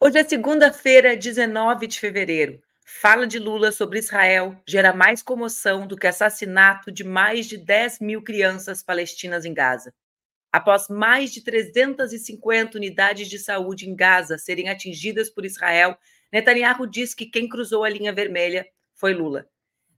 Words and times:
Hoje 0.00 0.16
é 0.16 0.22
segunda-feira, 0.22 1.16
19 1.16 1.88
de 1.88 1.98
fevereiro. 1.98 2.62
Fala 2.86 3.26
de 3.26 3.36
Lula 3.36 3.72
sobre 3.72 3.98
Israel 3.98 4.56
gera 4.64 4.92
mais 4.92 5.24
comoção 5.24 5.88
do 5.88 5.96
que 5.96 6.06
assassinato 6.06 6.92
de 6.92 7.02
mais 7.02 7.46
de 7.46 7.56
10 7.56 7.98
mil 7.98 8.22
crianças 8.22 8.80
palestinas 8.80 9.44
em 9.44 9.52
Gaza. 9.52 9.92
Após 10.52 10.88
mais 10.88 11.32
de 11.32 11.42
350 11.42 12.78
unidades 12.78 13.28
de 13.28 13.40
saúde 13.40 13.90
em 13.90 13.96
Gaza 13.96 14.38
serem 14.38 14.68
atingidas 14.68 15.28
por 15.28 15.44
Israel, 15.44 15.98
Netanyahu 16.32 16.86
diz 16.86 17.12
que 17.12 17.26
quem 17.26 17.48
cruzou 17.48 17.82
a 17.82 17.90
linha 17.90 18.12
vermelha 18.12 18.68
foi 18.94 19.12
Lula. 19.12 19.48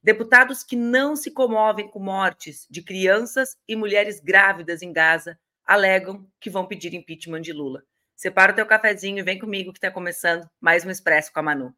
Deputados 0.03 0.65
que 0.65 0.77
não 0.77 1.15
se 1.15 1.31
comovem 1.31 1.87
com 1.87 2.01
mortes 2.01 2.67
de 2.71 2.81
crianças 2.81 3.55
e 3.69 3.77
mulheres 3.77 4.19
grávidas 4.19 4.81
em 4.81 4.95
Gaza 4.95 5.39
alegam 5.63 6.27
que 6.41 6.49
vão 6.49 6.67
pedir 6.67 6.95
impeachment 6.95 7.43
de 7.43 7.53
Lula. 7.53 7.85
Separa 8.21 8.53
o 8.53 8.55
teu 8.55 8.67
cafezinho 8.67 9.19
e 9.19 9.23
vem 9.23 9.39
comigo 9.39 9.73
que 9.73 9.79
está 9.79 9.91
começando 9.91 10.47
mais 10.61 10.85
um 10.85 10.91
Expresso 10.91 11.33
com 11.33 11.41
a 11.41 11.43
Manu. 11.43 11.75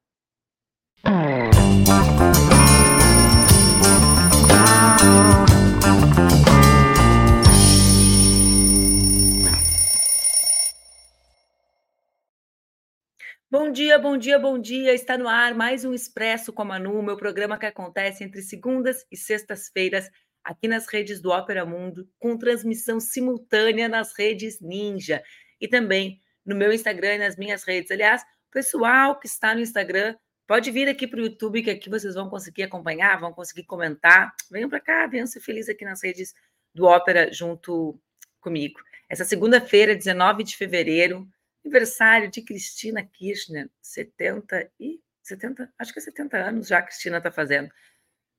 Bom 13.48 13.70
dia, 13.70 13.96
bom 14.00 14.18
dia, 14.18 14.36
bom 14.36 14.58
dia. 14.58 14.92
Está 14.92 15.16
no 15.16 15.28
ar 15.28 15.54
mais 15.54 15.84
um 15.84 15.94
Expresso 15.94 16.52
com 16.52 16.62
a 16.62 16.64
Manu, 16.64 17.00
meu 17.04 17.16
programa 17.16 17.56
que 17.56 17.66
acontece 17.66 18.24
entre 18.24 18.42
segundas 18.42 19.06
e 19.12 19.16
sextas-feiras 19.16 20.10
aqui 20.42 20.66
nas 20.66 20.88
redes 20.88 21.22
do 21.22 21.30
Ópera 21.30 21.64
Mundo, 21.64 22.10
com 22.18 22.36
transmissão 22.36 22.98
simultânea 22.98 23.88
nas 23.88 24.12
redes 24.18 24.60
Ninja 24.60 25.22
e 25.60 25.68
também 25.68 26.20
no 26.44 26.54
meu 26.54 26.72
Instagram 26.72 27.14
e 27.14 27.18
nas 27.18 27.36
minhas 27.36 27.64
redes. 27.64 27.90
Aliás, 27.90 28.22
pessoal 28.50 29.18
que 29.18 29.26
está 29.26 29.54
no 29.54 29.60
Instagram, 29.60 30.16
pode 30.46 30.70
vir 30.70 30.88
aqui 30.88 31.06
para 31.06 31.20
o 31.20 31.22
YouTube, 31.22 31.62
que 31.62 31.70
aqui 31.70 31.88
vocês 31.88 32.14
vão 32.14 32.28
conseguir 32.28 32.64
acompanhar, 32.64 33.18
vão 33.18 33.32
conseguir 33.32 33.64
comentar. 33.64 34.34
Venham 34.50 34.68
para 34.68 34.80
cá, 34.80 35.06
venham 35.06 35.26
ser 35.26 35.40
felizes 35.40 35.70
aqui 35.70 35.84
nas 35.84 36.02
redes 36.02 36.34
do 36.74 36.84
Ópera 36.84 37.32
junto 37.32 37.98
comigo. 38.40 38.80
Essa 39.08 39.24
segunda-feira, 39.24 39.94
19 39.94 40.42
de 40.44 40.56
fevereiro, 40.56 41.28
aniversário 41.64 42.30
de 42.30 42.42
Cristina 42.42 43.02
Kirchner, 43.04 43.70
70 43.80 44.70
e 44.80 45.00
70, 45.22 45.72
acho 45.78 45.92
que 45.92 45.98
é 45.98 46.02
70 46.02 46.36
anos 46.36 46.68
já 46.68 46.78
a 46.78 46.82
Cristina 46.82 47.18
está 47.18 47.30
fazendo. 47.30 47.70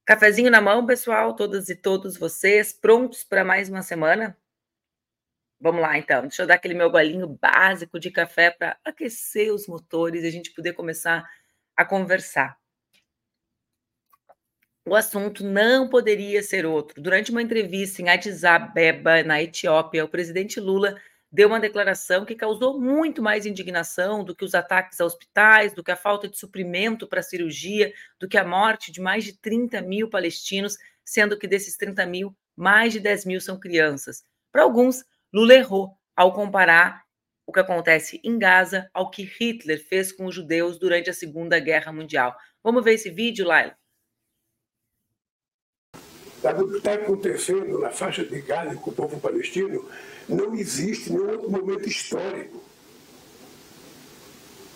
Cafezinho 0.06 0.52
na 0.52 0.60
mão, 0.60 0.86
pessoal, 0.86 1.34
todas 1.34 1.70
e 1.70 1.76
todos 1.76 2.18
vocês, 2.18 2.74
prontos 2.74 3.24
para 3.24 3.46
mais 3.46 3.70
uma 3.70 3.82
semana? 3.82 4.38
Vamos 5.60 5.82
lá, 5.82 5.98
então. 5.98 6.24
Deixa 6.24 6.44
eu 6.44 6.48
dar 6.48 6.56
aquele 6.56 6.74
meu 6.74 6.90
golinho 6.90 7.28
básico 7.28 8.00
de 8.00 8.12
café 8.12 8.52
para 8.52 8.78
aquecer 8.84 9.54
os 9.54 9.68
motores 9.68 10.24
e 10.24 10.28
a 10.28 10.32
gente 10.32 10.52
poder 10.52 10.74
começar 10.74 11.28
a 11.76 11.86
conversar. 11.86 12.58
O 14.86 14.96
assunto 14.96 15.46
não 15.46 15.88
poderia 15.88 16.44
ser 16.44 16.66
outro. 16.66 17.02
Durante 17.02 17.32
uma 17.32 17.42
entrevista 17.42 18.02
em 18.02 18.10
Addis 18.10 18.44
Abeba, 18.44 19.24
na 19.24 19.42
Etiópia, 19.42 20.04
o 20.04 20.10
presidente 20.10 20.60
Lula 20.60 21.00
deu 21.32 21.48
uma 21.48 21.60
declaração 21.60 22.26
que 22.26 22.36
causou 22.36 22.80
muito 22.80 23.22
mais 23.22 23.46
indignação 23.46 24.24
do 24.24 24.36
que 24.36 24.44
os 24.44 24.54
ataques 24.54 25.00
a 25.00 25.06
hospitais, 25.06 25.74
do 25.74 25.84
que 25.84 25.90
a 25.92 25.96
falta 25.96 26.28
de 26.28 26.38
suprimento 26.38 27.08
para 27.08 27.24
cirurgia, 27.24 27.94
do 28.20 28.28
que 28.28 28.38
a 28.38 28.44
morte 28.44 28.92
de 28.92 29.00
mais 29.00 29.24
de 29.24 29.40
30 29.40 29.82
mil 29.82 30.10
palestinos, 30.10 30.78
sendo 31.04 31.40
que 31.40 31.48
desses 31.48 31.78
30 31.78 32.06
mil, 32.06 32.36
mais 32.56 32.92
de 32.92 33.00
10 33.00 33.26
mil 33.26 33.40
são 33.40 33.58
crianças. 33.58 34.24
Para 34.52 34.64
alguns, 34.64 35.04
Lula 35.34 35.56
errou 35.56 35.98
ao 36.16 36.32
comparar 36.32 37.04
o 37.48 37.52
que 37.52 37.60
acontece 37.60 38.22
em 38.24 38.38
Gaza 38.38 38.88
ao 38.94 39.10
que 39.10 39.24
Hitler 39.24 39.84
fez 39.84 40.12
com 40.12 40.28
os 40.28 40.36
judeus 40.36 40.78
durante 40.78 41.10
a 41.10 41.14
Segunda 41.14 41.60
Guerra 41.60 41.92
Mundial. 41.92 42.36
Vamos 42.64 42.84
ver 42.84 42.94
esse 42.94 43.10
vídeo, 43.10 43.48
Laila? 43.48 43.76
O 46.44 46.68
que 46.68 46.78
está 46.78 46.94
acontecendo 46.94 47.80
na 47.80 47.90
faixa 47.90 48.24
de 48.24 48.42
Gaza 48.42 48.76
com 48.76 48.92
o 48.92 48.94
povo 48.94 49.20
palestino 49.20 49.90
não 50.30 50.54
existe 50.54 51.12
nenhum 51.12 51.32
outro 51.32 51.50
momento 51.50 51.88
histórico. 51.90 52.62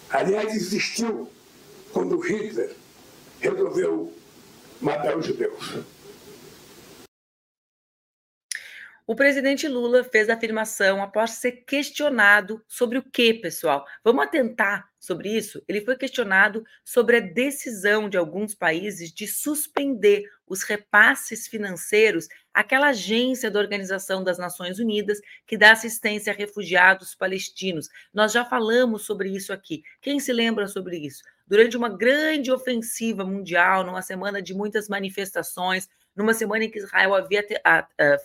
Aliás, 0.09 0.55
existiu 0.55 1.31
quando 1.93 2.17
Hitler 2.17 2.75
resolveu 3.39 4.11
matar 4.81 5.17
os 5.17 5.25
judeus. 5.25 5.83
O 9.09 9.15
presidente 9.15 9.69
Lula 9.69 10.03
fez 10.03 10.27
a 10.27 10.33
afirmação 10.33 11.01
após 11.01 11.31
ser 11.31 11.63
questionado 11.65 12.61
sobre 12.67 12.97
o 12.97 13.01
que, 13.01 13.35
pessoal? 13.35 13.85
Vamos 14.03 14.25
atentar 14.25 14.89
sobre 14.99 15.29
isso? 15.29 15.63
Ele 15.65 15.79
foi 15.79 15.95
questionado 15.95 16.61
sobre 16.83 17.15
a 17.15 17.21
decisão 17.21 18.09
de 18.09 18.17
alguns 18.17 18.53
países 18.53 19.13
de 19.13 19.25
suspender 19.25 20.29
os 20.45 20.61
repasses 20.63 21.47
financeiros 21.47 22.27
àquela 22.53 22.89
agência 22.89 23.49
da 23.49 23.61
Organização 23.61 24.25
das 24.25 24.37
Nações 24.37 24.77
Unidas 24.77 25.21
que 25.45 25.57
dá 25.57 25.71
assistência 25.71 26.33
a 26.33 26.35
refugiados 26.35 27.15
palestinos. 27.15 27.87
Nós 28.13 28.33
já 28.33 28.43
falamos 28.43 29.05
sobre 29.05 29.29
isso 29.29 29.53
aqui. 29.53 29.83
Quem 30.01 30.19
se 30.19 30.33
lembra 30.33 30.67
sobre 30.67 30.97
isso? 30.97 31.23
Durante 31.47 31.77
uma 31.77 31.87
grande 31.87 32.51
ofensiva 32.51 33.23
mundial, 33.23 33.85
numa 33.85 34.01
semana 34.01 34.41
de 34.41 34.53
muitas 34.53 34.89
manifestações, 34.89 35.87
numa 36.17 36.33
semana 36.33 36.65
em 36.65 36.69
que 36.71 36.79
Israel 36.79 37.13
havia 37.13 37.45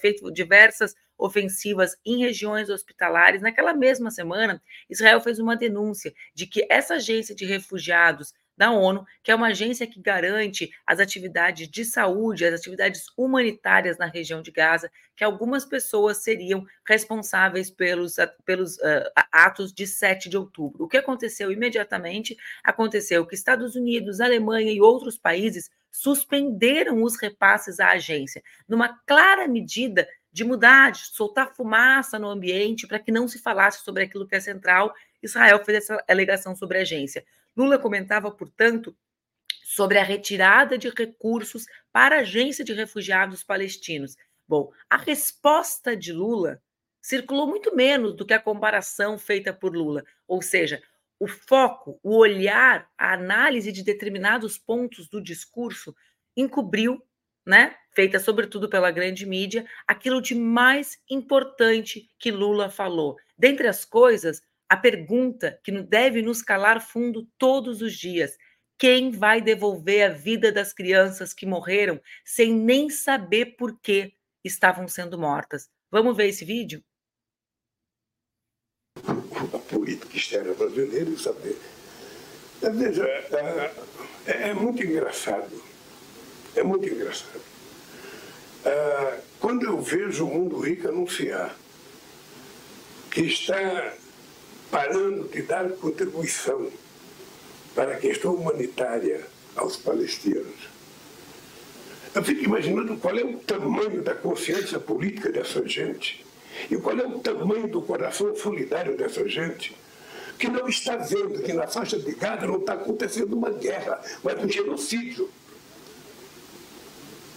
feito 0.00 0.32
diversas 0.32 0.94
ofensivas 1.16 1.94
em 2.04 2.18
regiões 2.18 2.68
hospitalares. 2.68 3.42
Naquela 3.42 3.74
mesma 3.74 4.10
semana, 4.10 4.60
Israel 4.90 5.20
fez 5.20 5.38
uma 5.38 5.54
denúncia 5.54 6.12
de 6.34 6.46
que 6.46 6.66
essa 6.68 6.94
agência 6.94 7.34
de 7.34 7.44
refugiados 7.44 8.34
da 8.56 8.70
ONU, 8.70 9.04
que 9.22 9.30
é 9.30 9.34
uma 9.34 9.48
agência 9.48 9.86
que 9.86 10.00
garante 10.00 10.70
as 10.86 11.00
atividades 11.00 11.68
de 11.68 11.84
saúde, 11.84 12.44
as 12.44 12.60
atividades 12.60 13.04
humanitárias 13.16 13.98
na 13.98 14.06
região 14.06 14.42
de 14.42 14.50
Gaza, 14.50 14.90
que 15.16 15.24
algumas 15.24 15.64
pessoas 15.64 16.18
seriam 16.18 16.64
responsáveis 16.86 17.70
pelos, 17.70 18.16
pelos 18.44 18.76
uh, 18.76 19.10
atos 19.30 19.72
de 19.72 19.86
7 19.86 20.28
de 20.28 20.36
outubro. 20.36 20.84
O 20.84 20.88
que 20.88 20.96
aconteceu 20.96 21.50
imediatamente? 21.50 22.36
Aconteceu 22.62 23.26
que 23.26 23.34
Estados 23.34 23.74
Unidos, 23.74 24.20
Alemanha 24.20 24.72
e 24.72 24.80
outros 24.80 25.18
países 25.18 25.70
suspenderam 25.90 27.02
os 27.02 27.16
repasses 27.20 27.78
à 27.78 27.90
agência, 27.90 28.42
numa 28.66 28.98
clara 29.06 29.46
medida 29.46 30.08
de 30.32 30.44
mudar, 30.44 30.92
de 30.92 31.06
soltar 31.08 31.54
fumaça 31.54 32.18
no 32.18 32.28
ambiente 32.28 32.86
para 32.86 32.98
que 32.98 33.12
não 33.12 33.28
se 33.28 33.38
falasse 33.38 33.84
sobre 33.84 34.02
aquilo 34.04 34.26
que 34.26 34.34
é 34.34 34.40
central. 34.40 34.94
Israel 35.22 35.62
fez 35.62 35.78
essa 35.78 36.02
alegação 36.08 36.56
sobre 36.56 36.78
a 36.78 36.80
agência. 36.80 37.22
Lula 37.56 37.78
comentava, 37.78 38.30
portanto, 38.30 38.96
sobre 39.64 39.98
a 39.98 40.04
retirada 40.04 40.76
de 40.76 40.88
recursos 40.88 41.64
para 41.92 42.16
a 42.16 42.20
agência 42.20 42.64
de 42.64 42.72
refugiados 42.72 43.42
palestinos. 43.42 44.16
Bom, 44.46 44.70
a 44.88 44.96
resposta 44.96 45.96
de 45.96 46.12
Lula 46.12 46.60
circulou 47.00 47.46
muito 47.46 47.74
menos 47.74 48.14
do 48.14 48.24
que 48.24 48.34
a 48.34 48.40
comparação 48.40 49.18
feita 49.18 49.52
por 49.52 49.74
Lula, 49.74 50.04
ou 50.26 50.40
seja, 50.40 50.82
o 51.18 51.26
foco, 51.26 51.98
o 52.02 52.16
olhar, 52.16 52.88
a 52.98 53.12
análise 53.12 53.70
de 53.72 53.82
determinados 53.82 54.58
pontos 54.58 55.08
do 55.08 55.22
discurso 55.22 55.94
encobriu, 56.36 57.00
né, 57.46 57.76
feita 57.94 58.18
sobretudo 58.18 58.68
pela 58.68 58.90
grande 58.90 59.24
mídia, 59.26 59.66
aquilo 59.86 60.20
de 60.20 60.34
mais 60.34 60.98
importante 61.08 62.08
que 62.18 62.30
Lula 62.30 62.70
falou. 62.70 63.16
Dentre 63.36 63.68
as 63.68 63.84
coisas, 63.84 64.42
a 64.72 64.76
pergunta 64.78 65.60
que 65.62 65.70
deve 65.82 66.22
nos 66.22 66.40
calar 66.40 66.80
fundo 66.80 67.28
todos 67.36 67.82
os 67.82 67.92
dias: 67.92 68.38
quem 68.78 69.10
vai 69.10 69.38
devolver 69.38 70.10
a 70.10 70.14
vida 70.14 70.50
das 70.50 70.72
crianças 70.72 71.34
que 71.34 71.44
morreram 71.44 72.00
sem 72.24 72.54
nem 72.54 72.88
saber 72.88 73.54
por 73.58 73.78
que 73.78 74.14
estavam 74.42 74.88
sendo 74.88 75.18
mortas? 75.18 75.68
Vamos 75.90 76.16
ver 76.16 76.28
esse 76.28 76.46
vídeo? 76.46 76.82
política 79.68 80.16
externa 80.16 80.54
brasileira 80.54 81.18
saber. 81.18 81.58
Veja, 82.62 83.04
é, 83.04 83.74
é, 84.26 84.48
é 84.48 84.54
muito 84.54 84.82
engraçado. 84.82 85.62
É 86.56 86.62
muito 86.62 86.88
engraçado. 86.88 87.42
É, 88.64 89.20
quando 89.38 89.66
eu 89.66 89.78
vejo 89.82 90.26
o 90.26 90.32
Mundo 90.32 90.58
Rico 90.60 90.88
anunciar 90.88 91.54
que 93.10 93.20
está 93.22 93.92
parando 94.72 95.28
de 95.28 95.42
dar 95.42 95.68
contribuição 95.72 96.70
para 97.74 97.92
a 97.92 97.96
questão 97.98 98.34
humanitária 98.34 99.20
aos 99.54 99.76
palestinos, 99.76 100.72
eu 102.14 102.24
fico 102.24 102.44
imaginando 102.44 102.96
qual 102.96 103.16
é 103.16 103.22
o 103.22 103.36
tamanho 103.36 104.00
da 104.02 104.14
consciência 104.14 104.80
política 104.80 105.30
dessa 105.30 105.66
gente 105.68 106.24
e 106.70 106.76
qual 106.78 106.98
é 106.98 107.06
o 107.06 107.18
tamanho 107.18 107.68
do 107.68 107.82
coração 107.82 108.34
solidário 108.34 108.96
dessa 108.96 109.28
gente 109.28 109.76
que 110.38 110.48
não 110.48 110.66
está 110.66 110.96
vendo 110.96 111.42
que 111.42 111.52
na 111.52 111.66
faixa 111.66 111.98
de 111.98 112.12
Gaza 112.14 112.46
não 112.46 112.56
está 112.56 112.72
acontecendo 112.72 113.34
uma 113.34 113.50
guerra, 113.50 114.00
mas 114.24 114.42
um 114.42 114.48
genocídio? 114.48 115.28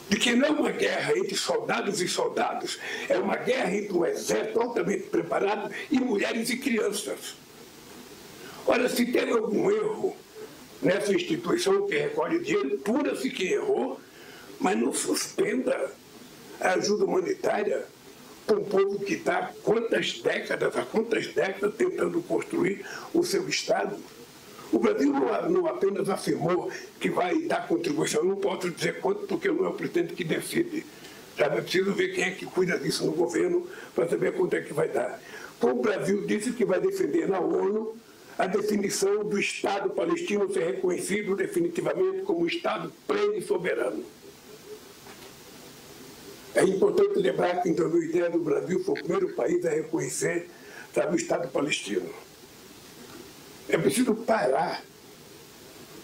De 0.09 0.17
que 0.17 0.35
não 0.35 0.47
é 0.47 0.51
uma 0.51 0.71
guerra 0.71 1.17
entre 1.17 1.35
soldados 1.35 1.99
e 1.99 2.07
soldados, 2.07 2.77
é 3.09 3.17
uma 3.17 3.35
guerra 3.35 3.75
entre 3.75 3.93
um 3.93 4.05
exército 4.05 4.61
altamente 4.61 5.03
preparado 5.03 5.73
e 5.89 5.99
mulheres 5.99 6.49
e 6.49 6.57
crianças. 6.57 7.35
Ora, 8.67 8.87
se 8.87 9.05
teve 9.05 9.31
algum 9.31 9.71
erro 9.71 10.15
nessa 10.81 11.13
instituição 11.13 11.87
que 11.87 11.97
recolhe 11.97 12.39
dinheiro, 12.39 12.77
pura-se 12.79 13.29
que 13.29 13.53
errou, 13.53 13.99
mas 14.59 14.77
não 14.77 14.93
suspenda 14.93 15.91
a 16.59 16.73
ajuda 16.73 17.05
humanitária 17.05 17.85
para 18.45 18.57
um 18.57 18.63
povo 18.63 18.99
que 18.99 19.15
está 19.15 19.51
quantas 19.63 20.19
décadas, 20.19 20.75
há 20.75 20.83
quantas 20.83 21.27
décadas 21.27 21.75
tentando 21.75 22.21
construir 22.21 22.85
o 23.13 23.23
seu 23.23 23.47
Estado. 23.49 23.97
O 24.75 24.79
Brasil 24.79 25.09
não, 25.09 25.49
não 25.49 25.67
apenas 25.67 26.09
afirmou 26.09 26.69
que 26.99 27.09
vai 27.09 27.43
dar 27.43 27.65
contribuição, 27.65 28.19
eu 28.19 28.27
não 28.27 28.35
posso 28.35 28.69
dizer 28.69 28.99
quanto, 28.99 29.25
porque 29.25 29.47
não 29.47 29.63
é 29.63 29.69
o 29.69 29.73
presidente 29.73 30.13
que 30.13 30.25
decide. 30.25 30.85
Sabe? 31.37 31.59
É 31.59 31.61
preciso 31.61 31.93
ver 31.93 32.09
quem 32.09 32.25
é 32.25 32.31
que 32.31 32.45
cuida 32.45 32.77
disso 32.77 33.05
no 33.05 33.13
governo 33.13 33.65
para 33.95 34.05
saber 34.09 34.33
quanto 34.33 34.53
é 34.53 34.59
que 34.59 34.73
vai 34.73 34.89
dar. 34.89 35.21
Como 35.61 35.79
o 35.79 35.81
Brasil 35.81 36.25
disse 36.27 36.51
que 36.51 36.65
vai 36.65 36.81
defender 36.81 37.25
na 37.25 37.39
ONU 37.39 37.95
a 38.37 38.47
definição 38.47 39.23
do 39.23 39.39
Estado 39.39 39.91
palestino 39.91 40.51
ser 40.51 40.65
reconhecido 40.65 41.37
definitivamente 41.37 42.23
como 42.23 42.45
Estado 42.45 42.91
pleno 43.07 43.35
e 43.35 43.41
soberano. 43.41 44.03
É 46.53 46.65
importante 46.65 47.17
lembrar 47.17 47.61
que 47.61 47.69
em 47.69 47.73
2010 47.73 48.35
o 48.35 48.39
Brasil 48.39 48.83
foi 48.83 48.93
o 48.93 48.97
primeiro 48.97 49.29
país 49.35 49.65
a 49.65 49.69
reconhecer 49.69 50.49
sabe, 50.93 51.13
o 51.13 51.15
Estado 51.15 51.47
palestino. 51.47 52.24
É 53.67 53.77
preciso 53.77 54.13
parar 54.13 54.83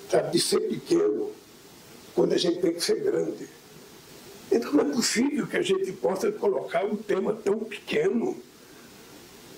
sabe, 0.09 0.31
de 0.31 0.39
ser 0.39 0.59
pequeno 0.61 1.31
quando 2.13 2.33
a 2.33 2.37
gente 2.37 2.59
tem 2.59 2.73
que 2.73 2.83
ser 2.83 3.01
grande. 3.01 3.47
Então 4.51 4.73
não 4.73 4.81
é 4.81 4.93
possível 4.93 5.47
que 5.47 5.55
a 5.55 5.61
gente 5.61 5.91
possa 5.93 6.31
colocar 6.31 6.83
um 6.83 6.97
tema 6.97 7.33
tão 7.33 7.59
pequeno. 7.59 8.37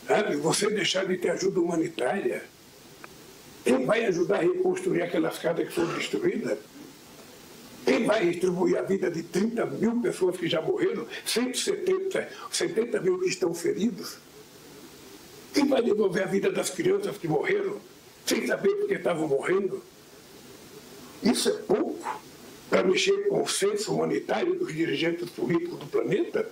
Sabe? 0.07 0.35
Você 0.37 0.69
deixar 0.69 1.05
de 1.05 1.17
ter 1.17 1.31
ajuda 1.31 1.59
humanitária. 1.59 2.43
Quem 3.63 3.85
vai 3.85 4.05
ajudar 4.05 4.37
a 4.37 4.41
reconstruir 4.41 5.01
aquelas 5.01 5.39
casas 5.39 5.67
que 5.67 5.73
foram 5.73 5.93
destruídas? 5.95 6.59
Quem 7.85 8.05
vai 8.05 8.29
distribuir 8.29 8.77
a 8.77 8.81
vida 8.81 9.09
de 9.09 9.23
30 9.23 9.65
mil 9.65 10.01
pessoas 10.01 10.37
que 10.37 10.47
já 10.47 10.61
morreram, 10.61 11.07
170, 11.25 12.29
70 12.51 13.01
mil 13.01 13.19
que 13.19 13.27
estão 13.27 13.53
feridos? 13.53 14.17
Quem 15.53 15.67
vai 15.67 15.81
devolver 15.81 16.23
a 16.23 16.27
vida 16.27 16.51
das 16.51 16.69
crianças 16.69 17.17
que 17.17 17.27
morreram, 17.27 17.79
sem 18.25 18.47
saber 18.47 18.73
porque 18.75 18.95
estavam 18.95 19.27
morrendo? 19.27 19.83
Isso 21.21 21.49
é 21.49 21.53
pouco 21.63 22.21
para 22.69 22.83
mexer 22.83 23.27
com 23.27 23.43
o 23.43 23.47
senso 23.47 23.93
humanitário 23.93 24.57
dos 24.57 24.73
dirigentes 24.73 25.29
políticos 25.29 25.79
do 25.79 25.85
planeta? 25.87 26.49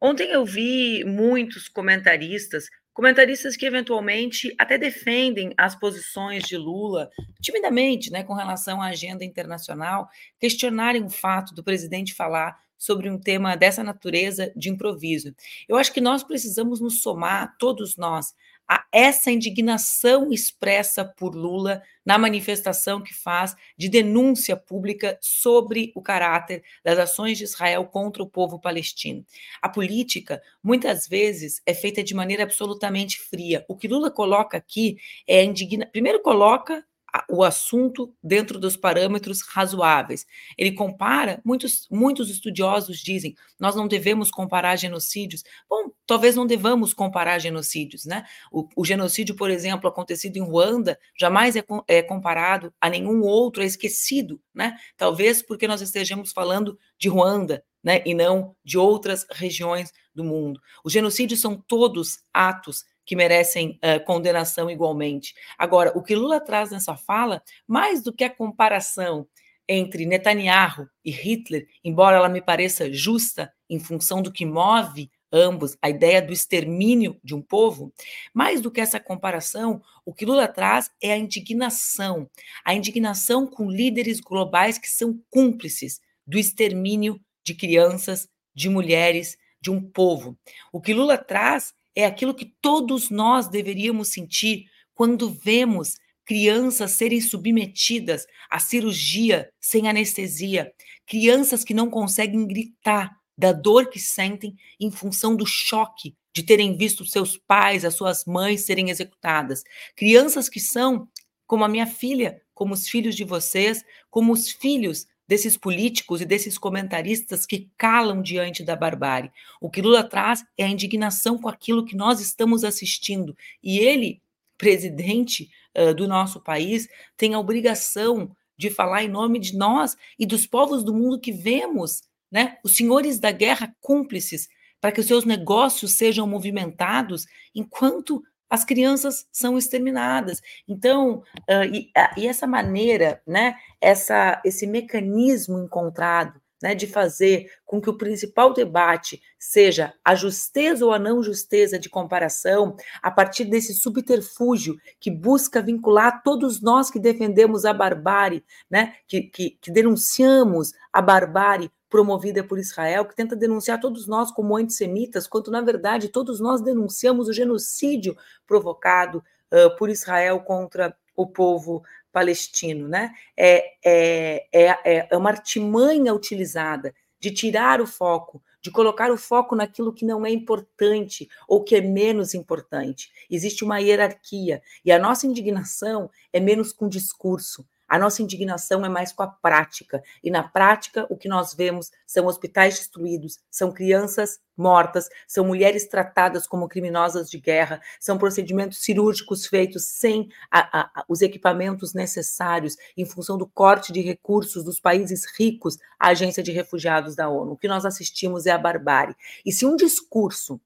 Ontem 0.00 0.30
eu 0.30 0.44
vi 0.44 1.04
muitos 1.04 1.68
comentaristas 1.68 2.68
comentaristas 2.92 3.56
que 3.56 3.64
eventualmente 3.64 4.54
até 4.58 4.76
defendem 4.76 5.54
as 5.56 5.74
posições 5.74 6.42
de 6.42 6.56
Lula 6.56 7.10
timidamente, 7.40 8.10
né, 8.10 8.22
com 8.22 8.34
relação 8.34 8.82
à 8.82 8.88
agenda 8.88 9.24
internacional, 9.24 10.08
questionarem 10.38 11.02
o 11.02 11.08
fato 11.08 11.54
do 11.54 11.64
presidente 11.64 12.12
falar 12.12 12.60
sobre 12.76 13.08
um 13.08 13.18
tema 13.18 13.56
dessa 13.56 13.82
natureza 13.82 14.52
de 14.56 14.68
improviso. 14.68 15.34
Eu 15.68 15.76
acho 15.76 15.92
que 15.92 16.00
nós 16.00 16.22
precisamos 16.22 16.80
nos 16.80 17.00
somar, 17.00 17.56
todos 17.58 17.96
nós, 17.96 18.34
a 18.70 18.86
essa 18.92 19.32
indignação 19.32 20.32
expressa 20.32 21.04
por 21.04 21.34
Lula 21.34 21.82
na 22.06 22.16
manifestação 22.16 23.02
que 23.02 23.12
faz 23.12 23.56
de 23.76 23.88
denúncia 23.88 24.56
pública 24.56 25.18
sobre 25.20 25.90
o 25.96 26.00
caráter 26.00 26.62
das 26.84 26.96
ações 26.96 27.36
de 27.36 27.42
Israel 27.42 27.84
contra 27.86 28.22
o 28.22 28.30
povo 28.30 28.60
palestino. 28.60 29.26
A 29.60 29.68
política, 29.68 30.40
muitas 30.62 31.08
vezes, 31.08 31.60
é 31.66 31.74
feita 31.74 32.00
de 32.00 32.14
maneira 32.14 32.44
absolutamente 32.44 33.18
fria. 33.18 33.64
O 33.66 33.76
que 33.76 33.88
Lula 33.88 34.08
coloca 34.08 34.56
aqui 34.56 34.98
é 35.26 35.42
indigna... 35.42 35.86
primeiro 35.86 36.22
coloca 36.22 36.84
o 37.28 37.42
assunto 37.42 38.14
dentro 38.22 38.58
dos 38.58 38.76
parâmetros 38.76 39.42
razoáveis. 39.42 40.26
Ele 40.56 40.72
compara, 40.72 41.40
muitos, 41.44 41.86
muitos 41.90 42.30
estudiosos 42.30 42.98
dizem, 42.98 43.34
nós 43.58 43.74
não 43.74 43.88
devemos 43.88 44.30
comparar 44.30 44.76
genocídios. 44.76 45.42
Bom, 45.68 45.90
talvez 46.06 46.36
não 46.36 46.46
devamos 46.46 46.94
comparar 46.94 47.38
genocídios, 47.38 48.04
né? 48.04 48.24
O, 48.50 48.68
o 48.76 48.84
genocídio, 48.84 49.34
por 49.34 49.50
exemplo, 49.50 49.88
acontecido 49.88 50.36
em 50.36 50.42
Ruanda, 50.42 50.98
jamais 51.18 51.56
é, 51.56 51.64
é 51.88 52.02
comparado 52.02 52.72
a 52.80 52.88
nenhum 52.88 53.22
outro, 53.22 53.62
é 53.62 53.66
esquecido, 53.66 54.40
né? 54.54 54.76
Talvez 54.96 55.42
porque 55.42 55.68
nós 55.68 55.80
estejamos 55.80 56.32
falando 56.32 56.78
de 56.98 57.08
Ruanda, 57.08 57.64
né, 57.82 58.02
e 58.04 58.14
não 58.14 58.54
de 58.64 58.76
outras 58.78 59.26
regiões 59.30 59.90
do 60.14 60.22
mundo. 60.22 60.60
Os 60.84 60.92
genocídios 60.92 61.40
são 61.40 61.56
todos 61.56 62.18
atos 62.32 62.84
que 63.10 63.16
merecem 63.16 63.76
uh, 63.82 64.04
condenação 64.04 64.70
igualmente. 64.70 65.34
Agora, 65.58 65.90
o 65.98 66.00
que 66.00 66.14
Lula 66.14 66.40
traz 66.40 66.70
nessa 66.70 66.96
fala, 66.96 67.42
mais 67.66 68.04
do 68.04 68.12
que 68.12 68.22
a 68.22 68.30
comparação 68.30 69.26
entre 69.68 70.06
Netanyahu 70.06 70.88
e 71.04 71.10
Hitler, 71.10 71.66
embora 71.82 72.18
ela 72.18 72.28
me 72.28 72.40
pareça 72.40 72.88
justa 72.92 73.52
em 73.68 73.80
função 73.80 74.22
do 74.22 74.30
que 74.30 74.46
move 74.46 75.10
ambos, 75.32 75.76
a 75.82 75.90
ideia 75.90 76.22
do 76.22 76.32
extermínio 76.32 77.18
de 77.24 77.34
um 77.34 77.42
povo, 77.42 77.92
mais 78.32 78.60
do 78.60 78.70
que 78.70 78.80
essa 78.80 79.00
comparação, 79.00 79.82
o 80.06 80.14
que 80.14 80.24
Lula 80.24 80.46
traz 80.46 80.88
é 81.02 81.10
a 81.10 81.18
indignação, 81.18 82.30
a 82.64 82.74
indignação 82.74 83.44
com 83.44 83.68
líderes 83.68 84.20
globais 84.20 84.78
que 84.78 84.88
são 84.88 85.20
cúmplices 85.28 86.00
do 86.24 86.38
extermínio 86.38 87.20
de 87.44 87.56
crianças, 87.56 88.28
de 88.54 88.68
mulheres, 88.68 89.36
de 89.60 89.68
um 89.68 89.82
povo. 89.82 90.38
O 90.72 90.80
que 90.80 90.94
Lula 90.94 91.18
traz 91.18 91.74
é 92.00 92.06
aquilo 92.06 92.34
que 92.34 92.52
todos 92.60 93.10
nós 93.10 93.48
deveríamos 93.48 94.08
sentir 94.08 94.66
quando 94.94 95.30
vemos 95.30 95.96
crianças 96.24 96.92
serem 96.92 97.20
submetidas 97.20 98.26
à 98.50 98.58
cirurgia 98.58 99.50
sem 99.60 99.88
anestesia, 99.88 100.72
crianças 101.06 101.64
que 101.64 101.74
não 101.74 101.90
conseguem 101.90 102.46
gritar 102.46 103.10
da 103.36 103.52
dor 103.52 103.88
que 103.88 103.98
sentem 103.98 104.54
em 104.78 104.90
função 104.90 105.34
do 105.34 105.46
choque 105.46 106.14
de 106.32 106.42
terem 106.42 106.76
visto 106.76 107.04
seus 107.04 107.36
pais, 107.36 107.84
as 107.84 107.94
suas 107.94 108.24
mães 108.24 108.64
serem 108.64 108.90
executadas, 108.90 109.64
crianças 109.96 110.48
que 110.48 110.60
são 110.60 111.08
como 111.46 111.64
a 111.64 111.68
minha 111.68 111.86
filha, 111.86 112.40
como 112.54 112.74
os 112.74 112.88
filhos 112.88 113.16
de 113.16 113.24
vocês, 113.24 113.82
como 114.08 114.32
os 114.32 114.50
filhos 114.50 115.06
desses 115.30 115.56
políticos 115.56 116.20
e 116.20 116.24
desses 116.24 116.58
comentaristas 116.58 117.46
que 117.46 117.70
calam 117.78 118.20
diante 118.20 118.64
da 118.64 118.74
barbárie. 118.74 119.30
O 119.60 119.70
que 119.70 119.80
Lula 119.80 120.02
traz 120.02 120.44
é 120.58 120.64
a 120.64 120.68
indignação 120.68 121.38
com 121.38 121.48
aquilo 121.48 121.84
que 121.84 121.94
nós 121.94 122.20
estamos 122.20 122.64
assistindo. 122.64 123.36
E 123.62 123.78
ele, 123.78 124.20
presidente 124.58 125.48
uh, 125.78 125.94
do 125.94 126.08
nosso 126.08 126.40
país, 126.40 126.88
tem 127.16 127.32
a 127.32 127.38
obrigação 127.38 128.34
de 128.58 128.70
falar 128.70 129.04
em 129.04 129.08
nome 129.08 129.38
de 129.38 129.56
nós 129.56 129.96
e 130.18 130.26
dos 130.26 130.48
povos 130.48 130.82
do 130.82 130.92
mundo 130.92 131.20
que 131.20 131.30
vemos, 131.30 132.02
né, 132.28 132.58
os 132.64 132.74
senhores 132.74 133.20
da 133.20 133.30
guerra 133.30 133.72
cúmplices 133.80 134.48
para 134.80 134.90
que 134.90 135.00
os 135.00 135.06
seus 135.06 135.24
negócios 135.24 135.92
sejam 135.92 136.26
movimentados 136.26 137.24
enquanto 137.54 138.20
as 138.50 138.64
crianças 138.64 139.26
são 139.30 139.56
exterminadas. 139.56 140.42
Então, 140.68 141.22
uh, 141.48 141.64
e, 141.72 141.90
uh, 141.96 142.20
e, 142.20 142.26
essa 142.26 142.46
maneira, 142.46 143.22
né, 143.26 143.54
essa, 143.80 144.42
esse 144.44 144.66
mecanismo 144.66 145.60
encontrado 145.60 146.40
né, 146.62 146.74
de 146.74 146.86
fazer 146.86 147.50
com 147.64 147.80
que 147.80 147.88
o 147.88 147.96
principal 147.96 148.52
debate 148.52 149.22
seja 149.38 149.94
a 150.04 150.14
justeza 150.14 150.84
ou 150.84 150.92
a 150.92 150.98
não 150.98 151.22
justeza 151.22 151.78
de 151.78 151.88
comparação, 151.88 152.76
a 153.02 153.10
partir 153.10 153.46
desse 153.46 153.72
subterfúgio 153.74 154.76
que 154.98 155.10
busca 155.10 155.62
vincular 155.62 156.22
todos 156.22 156.60
nós 156.60 156.90
que 156.90 156.98
defendemos 156.98 157.64
a 157.64 157.72
barbárie, 157.72 158.44
né, 158.70 158.94
que, 159.06 159.22
que, 159.22 159.58
que 159.60 159.70
denunciamos 159.70 160.72
a 160.92 161.00
barbárie 161.00 161.70
promovida 161.90 162.44
por 162.44 162.58
Israel, 162.58 163.04
que 163.04 163.16
tenta 163.16 163.34
denunciar 163.34 163.80
todos 163.80 164.06
nós 164.06 164.30
como 164.30 164.56
antissemitas, 164.56 165.26
quando 165.26 165.50
na 165.50 165.60
verdade 165.60 166.08
todos 166.08 166.40
nós 166.40 166.62
denunciamos 166.62 167.28
o 167.28 167.32
genocídio 167.32 168.16
provocado 168.46 169.18
uh, 169.18 169.76
por 169.76 169.90
Israel 169.90 170.40
contra 170.40 170.96
o 171.16 171.26
povo 171.26 171.82
palestino, 172.12 172.88
né? 172.88 173.12
É, 173.36 173.72
é, 173.84 174.46
é, 174.52 175.08
é 175.10 175.16
uma 175.16 175.30
artimanha 175.30 176.14
utilizada 176.14 176.94
de 177.18 177.30
tirar 177.30 177.80
o 177.80 177.86
foco, 177.86 178.42
de 178.62 178.70
colocar 178.70 179.10
o 179.10 179.16
foco 179.16 179.54
naquilo 179.54 179.92
que 179.92 180.04
não 180.04 180.24
é 180.24 180.30
importante 180.30 181.28
ou 181.48 181.62
que 181.62 181.76
é 181.76 181.80
menos 181.80 182.34
importante. 182.34 183.10
Existe 183.30 183.64
uma 183.64 183.78
hierarquia 183.78 184.62
e 184.84 184.92
a 184.92 184.98
nossa 184.98 185.26
indignação 185.26 186.10
é 186.32 186.40
menos 186.40 186.72
com 186.72 186.88
discurso, 186.88 187.66
a 187.90 187.98
nossa 187.98 188.22
indignação 188.22 188.84
é 188.86 188.88
mais 188.88 189.12
com 189.12 189.24
a 189.24 189.26
prática. 189.26 190.00
E 190.22 190.30
na 190.30 190.44
prática, 190.44 191.08
o 191.10 191.16
que 191.16 191.28
nós 191.28 191.52
vemos 191.52 191.90
são 192.06 192.26
hospitais 192.26 192.78
destruídos, 192.78 193.40
são 193.50 193.72
crianças 193.72 194.38
mortas, 194.56 195.08
são 195.26 195.44
mulheres 195.44 195.88
tratadas 195.88 196.46
como 196.46 196.68
criminosas 196.68 197.28
de 197.28 197.40
guerra, 197.40 197.80
são 197.98 198.16
procedimentos 198.16 198.78
cirúrgicos 198.78 199.44
feitos 199.44 199.86
sem 199.86 200.30
a, 200.48 201.00
a, 201.00 201.04
os 201.08 201.20
equipamentos 201.20 201.92
necessários, 201.92 202.76
em 202.96 203.04
função 203.04 203.36
do 203.36 203.48
corte 203.48 203.92
de 203.92 204.00
recursos 204.00 204.62
dos 204.62 204.78
países 204.78 205.24
ricos 205.36 205.76
à 205.98 206.10
Agência 206.10 206.44
de 206.44 206.52
Refugiados 206.52 207.16
da 207.16 207.28
ONU. 207.28 207.52
O 207.52 207.56
que 207.56 207.66
nós 207.66 207.84
assistimos 207.84 208.46
é 208.46 208.52
a 208.52 208.58
barbárie. 208.58 209.16
E 209.44 209.50
se 209.50 209.66
um 209.66 209.74
discurso 209.74 210.60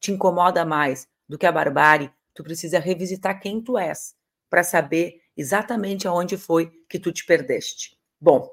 te 0.00 0.10
incomoda 0.10 0.64
mais 0.64 1.06
do 1.28 1.36
que 1.36 1.44
a 1.44 1.52
barbárie, 1.52 2.10
tu 2.32 2.42
precisa 2.42 2.78
revisitar 2.78 3.38
quem 3.38 3.60
tu 3.60 3.76
és 3.76 4.14
para 4.48 4.64
saber 4.64 5.20
exatamente 5.40 6.06
aonde 6.06 6.36
foi 6.36 6.70
que 6.88 6.98
tu 6.98 7.10
te 7.10 7.24
perdeste. 7.24 7.96
Bom, 8.20 8.48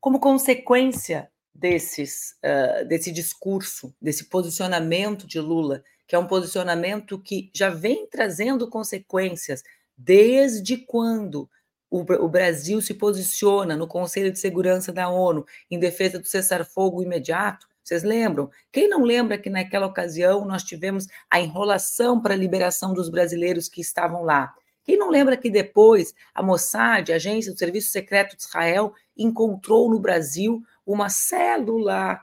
como 0.00 0.18
consequência 0.18 1.30
desses, 1.54 2.36
uh, 2.42 2.86
desse 2.86 3.12
discurso, 3.12 3.94
desse 4.00 4.24
posicionamento 4.24 5.26
de 5.26 5.38
Lula, 5.38 5.82
que 6.08 6.14
é 6.16 6.18
um 6.18 6.26
posicionamento 6.26 7.20
que 7.20 7.50
já 7.54 7.68
vem 7.68 8.06
trazendo 8.06 8.68
consequências 8.68 9.62
desde 9.96 10.78
quando 10.78 11.48
o, 11.90 12.00
o 12.00 12.28
Brasil 12.28 12.80
se 12.80 12.94
posiciona 12.94 13.76
no 13.76 13.86
Conselho 13.86 14.32
de 14.32 14.38
Segurança 14.38 14.92
da 14.92 15.10
ONU 15.10 15.44
em 15.70 15.78
defesa 15.78 16.18
do 16.18 16.26
cessar-fogo 16.26 17.02
imediato. 17.02 17.68
Vocês 17.84 18.02
lembram? 18.02 18.50
Quem 18.72 18.88
não 18.88 19.02
lembra 19.02 19.36
que 19.36 19.50
naquela 19.50 19.86
ocasião 19.86 20.44
nós 20.46 20.62
tivemos 20.62 21.06
a 21.30 21.40
enrolação 21.40 22.22
para 22.22 22.34
a 22.34 22.36
liberação 22.36 22.94
dos 22.94 23.10
brasileiros 23.10 23.68
que 23.68 23.80
estavam 23.80 24.22
lá? 24.22 24.54
Quem 24.90 24.98
não 24.98 25.08
lembra 25.08 25.36
que 25.36 25.48
depois 25.48 26.12
a 26.34 26.42
Mossad, 26.42 27.12
a 27.12 27.14
agência 27.14 27.52
do 27.52 27.58
Serviço 27.60 27.92
Secreto 27.92 28.36
de 28.36 28.42
Israel, 28.42 28.92
encontrou 29.16 29.88
no 29.88 30.00
Brasil 30.00 30.64
uma 30.84 31.08
célula 31.08 32.20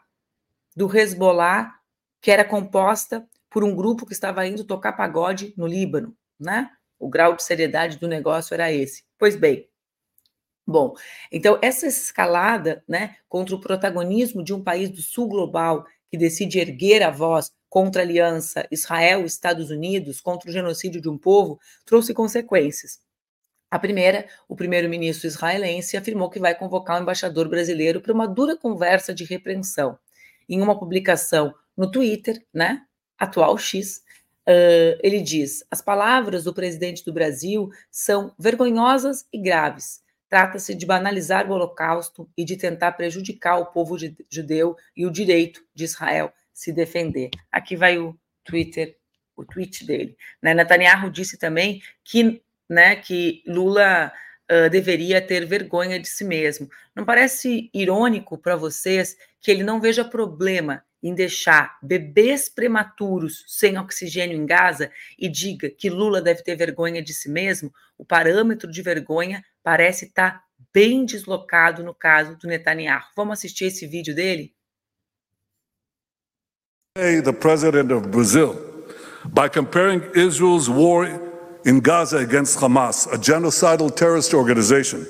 do 0.75 0.93
Hezbollah 0.93 1.73
que 2.19 2.29
era 2.29 2.43
composta 2.43 3.25
por 3.49 3.63
um 3.63 3.73
grupo 3.73 4.05
que 4.05 4.11
estava 4.11 4.45
indo 4.45 4.65
tocar 4.65 4.91
pagode 4.91 5.53
no 5.55 5.65
Líbano, 5.65 6.13
né? 6.37 6.69
O 6.99 7.07
grau 7.07 7.37
de 7.37 7.43
seriedade 7.43 7.97
do 7.99 8.05
negócio 8.05 8.53
era 8.53 8.69
esse. 8.69 9.05
Pois 9.17 9.37
bem, 9.37 9.69
Bom, 10.67 10.93
então 11.31 11.57
essa 11.61 11.87
escalada, 11.87 12.83
né, 12.85 13.15
contra 13.29 13.55
o 13.55 13.61
protagonismo 13.61 14.43
de 14.43 14.53
um 14.53 14.61
país 14.61 14.89
do 14.89 15.01
sul 15.01 15.29
global 15.29 15.85
que 16.11 16.17
decide 16.17 16.59
erguer 16.59 17.01
a 17.01 17.11
voz 17.11 17.53
contra 17.69 18.01
a 18.01 18.05
aliança 18.05 18.67
Israel-Estados 18.71 19.69
Unidos, 19.69 20.21
contra 20.21 20.49
o 20.49 20.53
genocídio 20.53 21.01
de 21.01 21.09
um 21.09 21.17
povo, 21.17 21.59
trouxe 21.85 22.13
consequências. 22.13 22.99
A 23.69 23.77
primeira, 23.77 24.27
o 24.47 24.55
primeiro-ministro 24.55 25.27
israelense 25.27 25.97
afirmou 25.97 26.29
que 26.29 26.39
vai 26.39 26.55
convocar 26.55 26.97
o 26.97 27.03
embaixador 27.03 27.49
brasileiro 27.49 27.99
para 27.99 28.13
uma 28.13 28.27
dura 28.27 28.55
conversa 28.55 29.13
de 29.13 29.25
repreensão. 29.25 29.99
Em 30.47 30.61
uma 30.61 30.79
publicação 30.79 31.53
no 31.75 31.91
Twitter, 31.91 32.41
né, 32.53 32.83
atual 33.19 33.57
X, 33.57 34.01
Uh, 34.47 34.95
ele 35.03 35.19
diz: 35.19 35.61
as 35.69 35.81
palavras 35.81 36.45
do 36.45 36.53
presidente 36.53 37.03
do 37.03 37.11
Brasil 37.11 37.69
são 37.91 38.33
vergonhosas 38.39 39.25
e 39.33 39.37
graves. 39.37 39.99
Trata-se 40.29 40.73
de 40.73 40.85
banalizar 40.85 41.49
o 41.49 41.53
Holocausto 41.53 42.29
e 42.37 42.45
de 42.45 42.55
tentar 42.55 42.93
prejudicar 42.93 43.57
o 43.59 43.65
povo 43.65 43.97
judeu 44.29 44.77
e 44.95 45.05
o 45.05 45.11
direito 45.11 45.65
de 45.75 45.83
Israel 45.83 46.31
se 46.57 46.73
defender. 46.73 47.29
Aqui 47.51 47.75
vai 47.75 47.99
o 47.99 48.19
Twitter, 48.43 48.97
o 49.35 49.45
tweet 49.45 49.85
dele. 49.85 50.17
Né? 50.41 50.55
Netanyahu 50.55 51.11
disse 51.11 51.37
também 51.37 51.83
que, 52.03 52.41
né, 52.67 52.95
que 52.95 53.43
Lula 53.45 54.11
uh, 54.51 54.67
deveria 54.67 55.21
ter 55.21 55.45
vergonha 55.45 55.99
de 55.99 56.07
si 56.07 56.23
mesmo. 56.23 56.67
Não 56.95 57.05
parece 57.05 57.69
irônico 57.71 58.39
para 58.39 58.55
vocês 58.55 59.15
que 59.39 59.51
ele 59.51 59.63
não 59.63 59.79
veja 59.79 60.03
problema 60.03 60.83
em 61.03 61.13
deixar 61.13 61.77
bebês 61.79 62.49
prematuros 62.49 63.43
sem 63.45 63.77
oxigênio 63.77 64.35
em 64.35 64.47
Gaza 64.47 64.89
e 65.15 65.29
diga 65.29 65.69
que 65.69 65.91
Lula 65.91 66.23
deve 66.23 66.41
ter 66.41 66.55
vergonha 66.55 67.03
de 67.03 67.13
si 67.13 67.29
mesmo, 67.29 67.71
o 67.99 68.03
parâmetro 68.03 68.71
de 68.71 68.81
vergonha 68.81 69.45
parece 69.61 70.05
estar 70.05 70.31
tá 70.31 70.43
bem 70.73 71.05
deslocado 71.05 71.83
no 71.83 71.93
caso 71.93 72.35
do 72.35 72.47
Netanyahu. 72.47 73.03
Vamos 73.15 73.37
assistir 73.37 73.65
esse 73.65 73.85
vídeo 73.85 74.15
dele? 74.15 74.56
The 76.97 77.37
president 77.39 77.91
of 77.91 78.09
Brazil, 78.09 78.59
by 79.23 79.49
comparing 79.49 80.01
Israel's 80.15 80.67
war 80.67 81.05
in 81.63 81.79
Gaza 81.79 82.17
against 82.17 82.57
Hamas, 82.57 83.05
a 83.13 83.17
genocidal 83.17 83.95
terrorist 83.95 84.33
organization, 84.33 85.05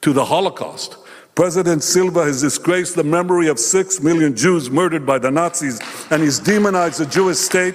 to 0.00 0.14
the 0.14 0.24
Holocaust, 0.24 0.96
President 1.34 1.82
Silva 1.82 2.24
has 2.24 2.40
disgraced 2.40 2.96
the 2.96 3.04
memory 3.04 3.48
of 3.48 3.58
six 3.58 4.00
million 4.00 4.34
Jews 4.34 4.70
murdered 4.70 5.04
by 5.04 5.18
the 5.18 5.30
Nazis, 5.30 5.78
and 6.10 6.22
he's 6.22 6.38
demonized 6.38 6.98
the 6.98 7.04
Jewish 7.04 7.36
state 7.36 7.74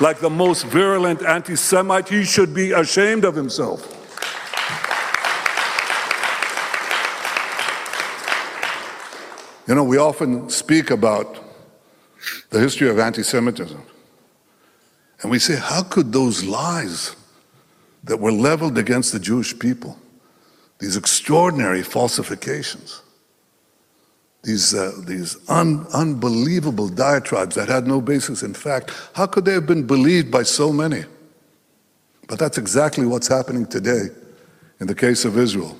like 0.00 0.20
the 0.20 0.30
most 0.30 0.64
virulent 0.66 1.22
anti 1.22 1.56
Semite. 1.56 2.08
He 2.08 2.22
should 2.22 2.54
be 2.54 2.70
ashamed 2.70 3.24
of 3.24 3.34
himself. 3.34 3.82
You 9.66 9.74
know, 9.74 9.82
we 9.82 9.96
often 9.96 10.48
speak 10.50 10.92
about 10.92 11.45
the 12.50 12.60
history 12.60 12.88
of 12.88 12.98
anti 12.98 13.22
Semitism. 13.22 13.82
And 15.22 15.30
we 15.30 15.38
say, 15.38 15.56
how 15.56 15.82
could 15.82 16.12
those 16.12 16.44
lies 16.44 17.16
that 18.04 18.18
were 18.18 18.32
leveled 18.32 18.78
against 18.78 19.12
the 19.12 19.18
Jewish 19.18 19.58
people 19.58 19.98
these 20.78 20.96
extraordinary 20.96 21.82
falsifications, 21.82 23.00
these, 24.42 24.74
uh, 24.74 24.92
these 25.06 25.36
un- 25.48 25.86
unbelievable 25.94 26.88
diatribes 26.88 27.54
that 27.54 27.68
had 27.68 27.86
no 27.86 28.00
basis 28.00 28.42
in 28.42 28.52
fact, 28.52 28.92
how 29.14 29.26
could 29.26 29.46
they 29.46 29.54
have 29.54 29.66
been 29.66 29.86
believed 29.86 30.30
by 30.30 30.42
so 30.42 30.72
many? 30.72 31.04
But 32.28 32.38
that's 32.38 32.58
exactly 32.58 33.06
what's 33.06 33.26
happening 33.26 33.64
today 33.66 34.08
in 34.78 34.86
the 34.86 34.94
case 34.94 35.24
of 35.24 35.38
Israel. 35.38 35.78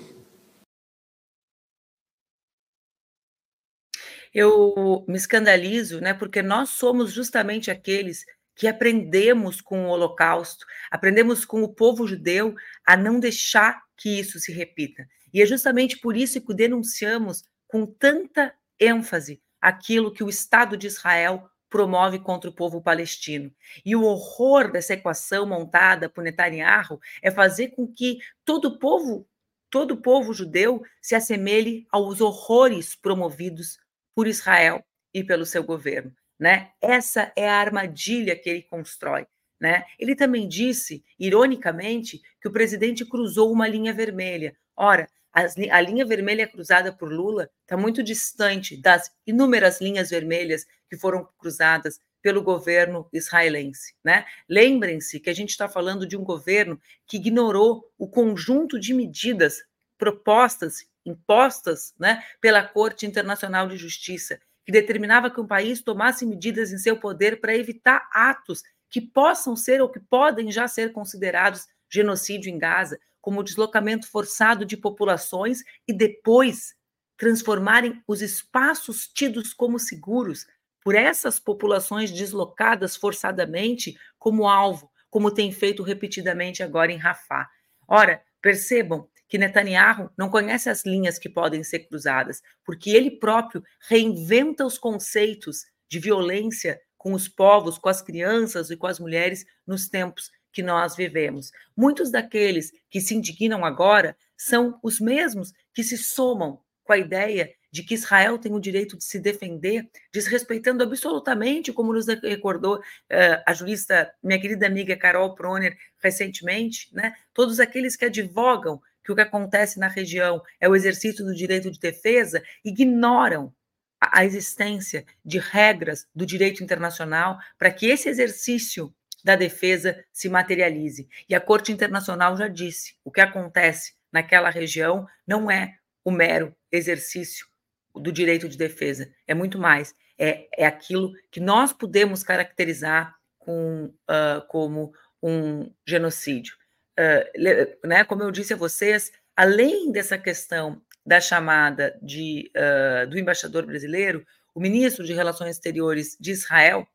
Eu 4.38 5.02
me 5.08 5.16
escandalizo, 5.16 5.98
né, 5.98 6.12
porque 6.12 6.42
nós 6.42 6.68
somos 6.68 7.10
justamente 7.10 7.70
aqueles 7.70 8.22
que 8.54 8.68
aprendemos 8.68 9.62
com 9.62 9.86
o 9.86 9.88
Holocausto, 9.88 10.66
aprendemos 10.90 11.46
com 11.46 11.62
o 11.62 11.72
povo 11.72 12.06
judeu 12.06 12.54
a 12.84 12.98
não 12.98 13.18
deixar 13.18 13.80
que 13.96 14.20
isso 14.20 14.38
se 14.38 14.52
repita. 14.52 15.08
E 15.32 15.40
é 15.40 15.46
justamente 15.46 15.98
por 15.98 16.14
isso 16.14 16.38
que 16.38 16.54
denunciamos 16.54 17.44
com 17.66 17.86
tanta 17.86 18.54
ênfase 18.78 19.40
aquilo 19.58 20.12
que 20.12 20.22
o 20.22 20.28
Estado 20.28 20.76
de 20.76 20.86
Israel 20.86 21.48
promove 21.70 22.18
contra 22.18 22.50
o 22.50 22.54
povo 22.54 22.82
palestino. 22.82 23.50
E 23.86 23.96
o 23.96 24.02
horror 24.02 24.70
dessa 24.70 24.92
equação 24.92 25.46
montada 25.46 26.10
por 26.10 26.22
Netanyahu 26.22 27.00
é 27.22 27.30
fazer 27.30 27.68
com 27.68 27.90
que 27.90 28.18
todo 28.44 28.78
povo, 28.78 29.26
todo 29.70 29.96
povo 29.96 30.34
judeu 30.34 30.82
se 31.00 31.14
assemelhe 31.14 31.86
aos 31.90 32.20
horrores 32.20 32.94
promovidos 32.94 33.78
por 34.16 34.26
Israel 34.26 34.82
e 35.12 35.22
pelo 35.22 35.44
seu 35.44 35.62
governo, 35.62 36.10
né? 36.40 36.70
Essa 36.80 37.30
é 37.36 37.46
a 37.46 37.60
armadilha 37.60 38.34
que 38.34 38.48
ele 38.48 38.62
constrói. 38.62 39.26
Né? 39.60 39.84
Ele 39.98 40.14
também 40.14 40.48
disse, 40.48 41.04
ironicamente, 41.18 42.20
que 42.40 42.48
o 42.48 42.52
presidente 42.52 43.04
cruzou 43.04 43.52
uma 43.52 43.68
linha 43.68 43.92
vermelha. 43.92 44.56
Ora, 44.76 45.08
a 45.32 45.80
linha 45.80 46.04
vermelha 46.04 46.46
cruzada 46.46 46.92
por 46.92 47.12
Lula 47.12 47.50
está 47.62 47.76
muito 47.76 48.02
distante 48.02 48.76
das 48.76 49.10
inúmeras 49.26 49.80
linhas 49.80 50.10
vermelhas 50.10 50.66
que 50.88 50.96
foram 50.96 51.28
cruzadas 51.38 51.98
pelo 52.22 52.42
governo 52.42 53.06
israelense. 53.12 53.94
Né? 54.02 54.24
Lembrem-se 54.48 55.20
que 55.20 55.30
a 55.30 55.34
gente 55.34 55.50
está 55.50 55.68
falando 55.68 56.06
de 56.06 56.16
um 56.16 56.24
governo 56.24 56.80
que 57.06 57.18
ignorou 57.18 57.90
o 57.98 58.08
conjunto 58.08 58.78
de 58.80 58.92
medidas 58.92 59.62
propostas, 59.98 60.86
impostas 61.04 61.94
né, 61.98 62.22
pela 62.40 62.62
Corte 62.62 63.06
Internacional 63.06 63.68
de 63.68 63.76
Justiça, 63.76 64.38
que 64.64 64.72
determinava 64.72 65.30
que 65.30 65.40
um 65.40 65.46
país 65.46 65.80
tomasse 65.80 66.26
medidas 66.26 66.72
em 66.72 66.78
seu 66.78 66.98
poder 66.98 67.40
para 67.40 67.54
evitar 67.54 68.08
atos 68.12 68.62
que 68.90 69.00
possam 69.00 69.54
ser 69.56 69.80
ou 69.80 69.88
que 69.88 70.00
podem 70.00 70.50
já 70.50 70.66
ser 70.66 70.92
considerados 70.92 71.66
genocídio 71.88 72.50
em 72.50 72.58
Gaza, 72.58 72.98
como 73.20 73.40
o 73.40 73.44
deslocamento 73.44 74.08
forçado 74.08 74.64
de 74.64 74.76
populações 74.76 75.62
e 75.86 75.92
depois 75.92 76.74
transformarem 77.16 78.02
os 78.06 78.20
espaços 78.20 79.08
tidos 79.08 79.52
como 79.52 79.78
seguros 79.78 80.46
por 80.82 80.94
essas 80.94 81.40
populações 81.40 82.12
deslocadas 82.12 82.94
forçadamente 82.94 83.98
como 84.18 84.46
alvo, 84.46 84.90
como 85.10 85.32
tem 85.32 85.50
feito 85.50 85.82
repetidamente 85.82 86.62
agora 86.62 86.92
em 86.92 86.96
Rafah. 86.96 87.48
Ora, 87.88 88.22
percebam 88.40 89.08
que 89.28 89.38
Netanyahu 89.38 90.10
não 90.16 90.30
conhece 90.30 90.68
as 90.68 90.84
linhas 90.84 91.18
que 91.18 91.28
podem 91.28 91.64
ser 91.64 91.80
cruzadas, 91.80 92.42
porque 92.64 92.90
ele 92.90 93.10
próprio 93.10 93.62
reinventa 93.88 94.64
os 94.64 94.78
conceitos 94.78 95.64
de 95.88 95.98
violência 95.98 96.80
com 96.96 97.12
os 97.12 97.28
povos, 97.28 97.78
com 97.78 97.88
as 97.88 98.02
crianças 98.02 98.70
e 98.70 98.76
com 98.76 98.86
as 98.86 98.98
mulheres 98.98 99.44
nos 99.66 99.88
tempos 99.88 100.30
que 100.52 100.62
nós 100.62 100.96
vivemos. 100.96 101.50
Muitos 101.76 102.10
daqueles 102.10 102.72
que 102.90 103.00
se 103.00 103.14
indignam 103.14 103.64
agora 103.64 104.16
são 104.36 104.78
os 104.82 104.98
mesmos 104.98 105.52
que 105.74 105.84
se 105.84 105.98
somam 105.98 106.60
com 106.82 106.92
a 106.92 106.98
ideia 106.98 107.52
de 107.70 107.82
que 107.82 107.94
Israel 107.94 108.38
tem 108.38 108.54
o 108.54 108.60
direito 108.60 108.96
de 108.96 109.04
se 109.04 109.18
defender, 109.18 109.86
desrespeitando 110.10 110.82
absolutamente, 110.82 111.72
como 111.72 111.92
nos 111.92 112.06
recordou 112.06 112.76
uh, 112.76 113.42
a 113.46 113.52
jurista, 113.52 114.10
minha 114.22 114.40
querida 114.40 114.66
amiga 114.66 114.96
Carol 114.96 115.34
Proner, 115.34 115.76
recentemente, 116.02 116.88
né? 116.94 117.12
todos 117.34 117.60
aqueles 117.60 117.94
que 117.94 118.06
advogam 118.06 118.80
que 119.06 119.12
o 119.12 119.14
que 119.14 119.22
acontece 119.22 119.78
na 119.78 119.86
região 119.86 120.42
é 120.60 120.68
o 120.68 120.74
exercício 120.74 121.24
do 121.24 121.32
direito 121.32 121.70
de 121.70 121.78
defesa, 121.78 122.42
ignoram 122.64 123.54
a 124.00 124.24
existência 124.24 125.06
de 125.24 125.38
regras 125.38 126.08
do 126.12 126.26
direito 126.26 126.62
internacional 126.62 127.38
para 127.56 127.70
que 127.70 127.86
esse 127.86 128.08
exercício 128.08 128.92
da 129.22 129.36
defesa 129.36 130.04
se 130.12 130.28
materialize. 130.28 131.08
E 131.28 131.36
a 131.36 131.40
Corte 131.40 131.70
Internacional 131.70 132.36
já 132.36 132.48
disse: 132.48 132.96
o 133.04 133.12
que 133.12 133.20
acontece 133.20 133.94
naquela 134.12 134.50
região 134.50 135.06
não 135.24 135.48
é 135.48 135.76
o 136.04 136.10
mero 136.10 136.54
exercício 136.70 137.46
do 137.94 138.10
direito 138.10 138.48
de 138.48 138.58
defesa, 138.58 139.08
é 139.26 139.34
muito 139.34 139.56
mais. 139.56 139.94
É, 140.18 140.48
é 140.56 140.66
aquilo 140.66 141.12
que 141.30 141.40
nós 141.40 141.72
podemos 141.72 142.24
caracterizar 142.24 143.14
com, 143.38 143.86
uh, 144.10 144.46
como 144.48 144.92
um 145.22 145.72
genocídio. 145.86 146.56
Uh, 146.98 147.86
né, 147.86 148.04
como 148.04 148.22
eu 148.22 148.30
disse 148.30 148.54
a 148.54 148.56
vocês, 148.56 149.12
além 149.36 149.92
dessa 149.92 150.16
questão 150.16 150.80
da 151.04 151.20
chamada 151.20 151.98
de, 152.02 152.50
uh, 152.56 153.06
do 153.08 153.18
embaixador 153.18 153.66
brasileiro, 153.66 154.26
o 154.54 154.60
ministro 154.60 155.04
de 155.04 155.12
Relações 155.12 155.56
Exteriores 155.56 156.16
de 156.18 156.32
Israel, 156.32 156.88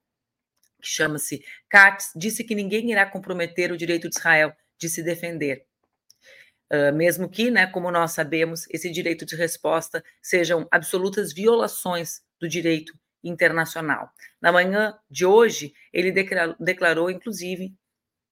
que 0.81 0.88
chama-se 0.88 1.46
Katz, 1.70 2.12
disse 2.15 2.43
que 2.43 2.55
ninguém 2.55 2.91
irá 2.91 3.05
comprometer 3.05 3.72
o 3.72 3.77
direito 3.77 4.10
de 4.10 4.17
Israel 4.17 4.53
de 4.79 4.89
se 4.89 5.03
defender. 5.03 5.65
Uh, 6.74 6.93
mesmo 6.93 7.29
que, 7.29 7.51
né, 7.51 7.67
como 7.67 7.91
nós 7.91 8.12
sabemos, 8.12 8.65
esse 8.70 8.89
direito 8.89 9.25
de 9.25 9.36
resposta 9.36 10.03
sejam 10.22 10.67
absolutas 10.72 11.31
violações 11.31 12.22
do 12.39 12.50
direito 12.50 12.93
internacional. 13.24 14.10
Na 14.41 14.51
manhã 14.51 14.98
de 15.10 15.25
hoje, 15.25 15.74
ele 15.93 16.12
declarou, 16.12 16.55
declarou, 16.60 17.12
inclusive, 17.12 17.74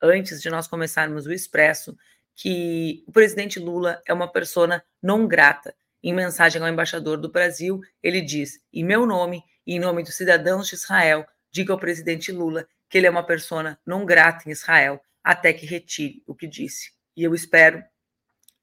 antes 0.02 0.42
de 0.42 0.50
nós 0.50 0.68
começarmos 0.68 1.26
o 1.26 1.32
Expresso, 1.32 1.98
que 2.36 3.04
o 3.08 3.12
presidente 3.12 3.60
Lula 3.60 4.02
é 4.08 4.14
uma 4.14 4.32
persona 4.32 4.84
não 5.02 5.28
grata. 5.28 5.76
Em 6.02 6.14
mensagem 6.14 6.62
ao 6.62 6.70
embaixador 6.70 7.18
do 7.18 7.30
Brasil, 7.30 7.82
ele 8.02 8.22
diz: 8.22 8.62
em 8.72 8.84
meu 8.84 9.06
nome 9.06 9.44
e 9.68 9.76
em 9.76 9.80
nome 9.80 10.04
dos 10.04 10.16
cidadãos 10.16 10.68
de 10.68 10.76
Israel, 10.76 11.26
diga 11.52 11.74
ao 11.74 11.80
presidente 11.80 12.32
Lula 12.32 12.66
que 12.90 12.98
ele 12.98 13.08
é 13.08 13.10
uma 13.10 13.26
persona 13.26 13.80
não 13.86 14.06
grata 14.06 14.48
em 14.48 14.52
Israel 14.52 15.02
até 15.24 15.52
que 15.52 15.66
retire 15.66 16.24
o 16.26 16.34
que 16.34 16.48
disse. 16.48 16.92
E 17.16 17.24
eu 17.24 17.36
espero 17.36 17.84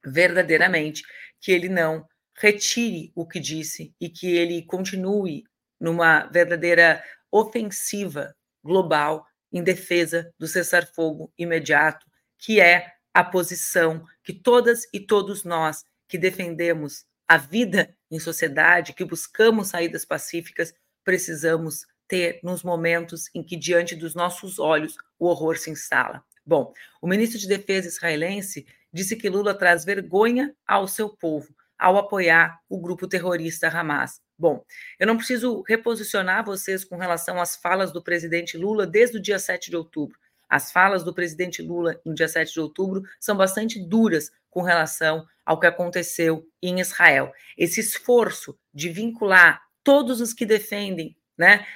verdadeiramente 0.04 1.02
que 1.40 1.52
ele 1.52 1.68
não 1.68 2.06
retire 2.34 3.12
o 3.14 3.26
que 3.26 3.38
disse 3.38 3.94
e 4.00 4.08
que 4.08 4.34
ele 4.34 4.62
continue 4.62 5.44
numa 5.78 6.26
verdadeira 6.26 7.04
ofensiva 7.30 8.34
global 8.64 9.26
em 9.56 9.62
defesa 9.62 10.30
do 10.38 10.46
cessar-fogo 10.46 11.32
imediato, 11.38 12.06
que 12.38 12.60
é 12.60 12.92
a 13.14 13.25
posição 13.25 14.04
que 14.22 14.32
todas 14.32 14.86
e 14.92 15.00
todos 15.00 15.44
nós 15.44 15.82
que 16.06 16.18
defendemos 16.18 17.06
a 17.26 17.38
vida 17.38 17.96
em 18.10 18.20
sociedade, 18.20 18.92
que 18.92 19.04
buscamos 19.04 19.68
saídas 19.68 20.04
pacíficas, 20.04 20.75
precisamos 21.02 21.86
ter 22.06 22.38
nos 22.42 22.62
momentos 22.62 23.30
em 23.34 23.42
que, 23.42 23.56
diante 23.56 23.96
dos 23.96 24.14
nossos 24.14 24.58
olhos, 24.58 24.96
o 25.18 25.26
horror 25.26 25.56
se 25.56 25.70
instala. 25.70 26.22
Bom, 26.44 26.72
o 27.00 27.08
ministro 27.08 27.38
de 27.38 27.48
Defesa 27.48 27.88
israelense 27.88 28.66
disse 28.92 29.16
que 29.16 29.30
Lula 29.30 29.54
traz 29.54 29.84
vergonha 29.84 30.54
ao 30.66 30.86
seu 30.86 31.08
povo 31.08 31.54
ao 31.78 31.96
apoiar 31.96 32.60
o 32.68 32.80
grupo 32.80 33.08
terrorista 33.08 33.68
Hamas. 33.68 34.20
Bom, 34.38 34.62
eu 34.98 35.06
não 35.06 35.16
preciso 35.16 35.62
reposicionar 35.66 36.44
vocês 36.44 36.84
com 36.84 36.96
relação 36.96 37.40
às 37.40 37.56
falas 37.56 37.90
do 37.92 38.02
presidente 38.02 38.58
Lula 38.58 38.86
desde 38.86 39.16
o 39.16 39.22
dia 39.22 39.38
7 39.38 39.70
de 39.70 39.76
outubro. 39.76 40.18
As 40.48 40.70
falas 40.70 41.02
do 41.02 41.14
presidente 41.14 41.62
Lula 41.62 41.98
no 42.04 42.14
dia 42.14 42.28
7 42.28 42.52
de 42.52 42.60
outubro 42.60 43.02
são 43.18 43.36
bastante 43.36 43.78
duras 43.80 44.30
com 44.50 44.62
relação 44.62 45.26
ao 45.44 45.58
que 45.58 45.66
aconteceu 45.66 46.46
em 46.62 46.80
Israel. 46.80 47.32
Esse 47.56 47.80
esforço 47.80 48.58
de 48.74 48.88
vincular 48.90 49.62
todos 49.82 50.20
os 50.20 50.32
que 50.32 50.44
defendem 50.44 51.16
né, 51.36 51.66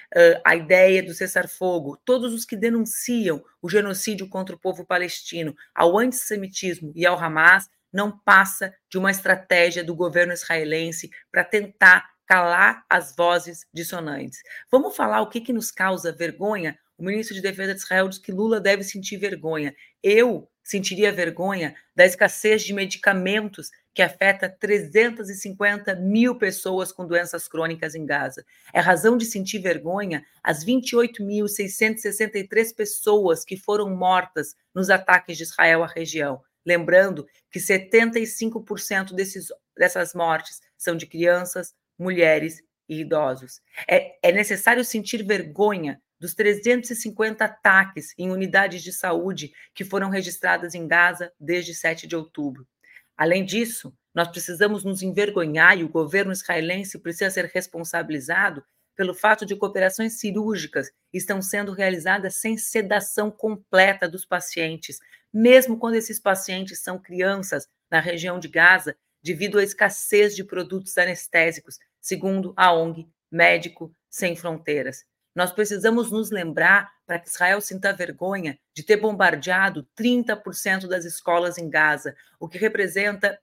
a 0.45 0.57
ideia 0.57 1.03
do 1.03 1.15
cessar-fogo, 1.15 2.01
todos 2.05 2.33
os 2.33 2.45
que 2.45 2.57
denunciam 2.57 3.43
o 3.61 3.69
genocídio 3.69 4.29
contra 4.29 4.55
o 4.55 4.59
povo 4.59 4.85
palestino, 4.85 5.55
ao 5.75 5.99
antissemitismo 5.99 6.93
e 6.95 7.07
ao 7.07 7.19
Hamas, 7.19 7.69
não 7.93 8.17
passa 8.19 8.75
de 8.89 8.99
uma 8.99 9.11
estratégia 9.11 9.85
do 9.85 9.95
governo 9.95 10.33
israelense 10.33 11.11
para 11.31 11.45
tentar 11.45 12.09
calar 12.31 12.87
as 12.89 13.13
vozes 13.17 13.67
dissonantes. 13.75 14.41
Vamos 14.71 14.95
falar 14.95 15.21
o 15.21 15.29
que, 15.29 15.41
que 15.41 15.53
nos 15.53 15.73
causa 15.73 16.13
vergonha? 16.13 16.79
O 16.97 17.03
ministro 17.03 17.35
de 17.35 17.43
Defesa 17.43 17.75
de 17.75 17.81
Israel 17.81 18.09
diz 18.09 18.21
que 18.21 18.31
Lula 18.31 18.61
deve 18.61 18.85
sentir 18.85 19.17
vergonha. 19.17 19.75
Eu 20.01 20.49
sentiria 20.63 21.11
vergonha 21.11 21.75
da 21.93 22.07
escassez 22.07 22.63
de 22.63 22.73
medicamentos 22.73 23.73
que 23.93 24.01
afeta 24.01 24.49
350 24.49 25.97
mil 25.97 26.37
pessoas 26.37 26.93
com 26.93 27.05
doenças 27.05 27.49
crônicas 27.49 27.97
em 27.97 28.07
Gaza. 28.07 28.47
É 28.73 28.79
razão 28.79 29.17
de 29.17 29.25
sentir 29.25 29.59
vergonha 29.59 30.25
as 30.41 30.65
28.663 30.65 32.73
pessoas 32.77 33.45
que 33.45 33.57
foram 33.57 33.91
mortas 33.91 34.55
nos 34.73 34.89
ataques 34.89 35.37
de 35.37 35.43
Israel 35.43 35.83
à 35.83 35.89
região. 35.89 36.41
Lembrando 36.65 37.27
que 37.51 37.59
75% 37.59 39.15
desses, 39.15 39.49
dessas 39.77 40.15
mortes 40.15 40.61
são 40.79 40.97
de 40.97 41.07
crianças, 41.07 41.75
mulheres 42.01 42.63
e 42.89 43.01
idosos. 43.01 43.61
É, 43.89 44.17
é 44.29 44.33
necessário 44.33 44.85
sentir 44.85 45.23
vergonha 45.23 46.01
dos 46.19 46.35
350 46.35 47.45
ataques 47.45 48.15
em 48.19 48.31
unidades 48.31 48.83
de 48.83 48.93
saúde 48.93 49.53
que 49.75 49.85
foram 49.85 50.11
registradas 50.11 50.75
em 50.75 50.87
Gaza 50.89 51.33
desde 51.39 51.75
7 51.75 52.07
de 52.07 52.17
outubro. 52.17 52.67
Além 53.17 53.45
disso, 53.45 53.95
nós 54.15 54.29
precisamos 54.29 54.83
nos 54.83 55.03
envergonhar 55.03 55.79
e 55.79 55.85
o 55.85 55.89
governo 55.89 56.33
israelense 56.33 56.99
precisa 56.99 57.31
ser 57.31 57.45
responsabilizado 57.47 58.65
pelo 58.97 59.15
fato 59.15 59.47
de 59.47 59.57
cooperações 59.57 60.21
cirúrgicas 60.21 60.91
estão 61.11 61.41
sendo 61.41 61.73
realizadas 61.73 62.35
sem 62.35 62.59
sedação 62.59 63.31
completa 63.31 64.07
dos 64.07 64.27
pacientes, 64.27 64.99
mesmo 65.33 65.79
quando 65.79 65.95
esses 65.95 66.21
pacientes 66.21 66.81
são 66.81 66.99
crianças 66.99 67.67
na 67.91 67.99
região 67.99 68.39
de 68.39 68.47
Gaza, 68.47 68.95
devido 69.23 69.59
à 69.59 69.63
escassez 69.63 70.37
de 70.37 70.45
produtos 70.45 70.99
anestésicos, 70.99 71.79
segundo 72.01 72.53
a 72.57 72.73
ONG 72.73 73.09
Médico 73.31 73.95
Sem 74.09 74.35
Fronteiras. 74.35 75.05
Nós 75.35 75.53
precisamos 75.53 76.11
nos 76.11 76.31
lembrar, 76.31 76.91
para 77.07 77.19
que 77.19 77.29
Israel 77.29 77.61
sinta 77.61 77.93
vergonha, 77.93 78.59
de 78.75 78.83
ter 78.83 78.97
bombardeado 78.97 79.87
30% 79.97 80.89
das 80.89 81.05
escolas 81.05 81.57
em 81.59 81.71
Gaza, 81.71 82.15
o 82.39 82.49
que 82.49 82.59
representa 82.59 83.39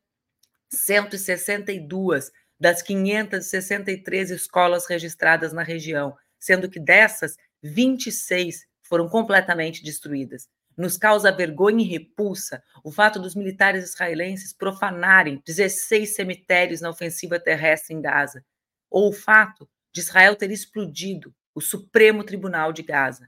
162 0.70 2.32
das 2.60 2.82
563 2.82 4.32
escolas 4.32 4.86
registradas 4.88 5.54
na 5.54 5.64
região, 5.64 6.18
sendo 6.40 6.70
que 6.70 6.80
dessas, 6.80 7.38
26 7.64 8.66
foram 8.82 9.08
completamente 9.08 9.84
destruídas. 9.84 10.50
Nos 10.78 10.96
causa 10.96 11.32
vergonha 11.32 11.84
e 11.84 11.88
repulsa 11.88 12.64
o 12.84 12.92
fato 12.92 13.20
dos 13.20 13.34
militares 13.34 13.84
israelenses 13.84 14.54
profanarem 14.54 15.42
16 15.44 16.16
cemitérios 16.16 16.82
na 16.82 16.90
ofensiva 16.90 17.40
terrestre 17.40 17.96
em 17.96 18.02
Gaza, 18.02 18.46
ou 18.90 19.10
o 19.10 19.14
fato 19.14 19.68
de 19.92 20.02
Israel 20.02 20.36
ter 20.36 20.52
explodido 20.52 21.34
o 21.56 21.60
Supremo 21.60 22.24
Tribunal 22.24 22.72
de 22.72 22.84
Gaza. 22.84 23.28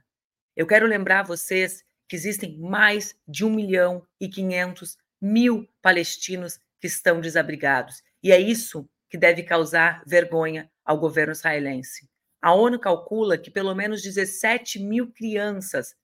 Eu 0.56 0.66
quero 0.66 0.86
lembrar 0.86 1.20
a 1.20 1.24
vocês 1.24 1.84
que 2.08 2.14
existem 2.14 2.56
mais 2.58 3.16
de 3.26 3.44
1 3.44 3.50
milhão 3.50 4.06
e 4.20 4.28
500 4.28 4.96
mil 5.20 5.68
palestinos 5.82 6.60
que 6.80 6.86
estão 6.86 7.20
desabrigados. 7.20 8.02
E 8.22 8.30
é 8.30 8.40
isso 8.40 8.88
que 9.08 9.18
deve 9.18 9.42
causar 9.42 10.02
vergonha 10.06 10.70
ao 10.84 10.98
governo 10.98 11.32
israelense. 11.32 12.08
A 12.40 12.54
ONU 12.54 12.78
calcula 12.78 13.36
que 13.36 13.50
pelo 13.50 13.74
menos 13.74 14.02
17 14.02 14.78
mil 14.78 15.12
crianças 15.12 15.94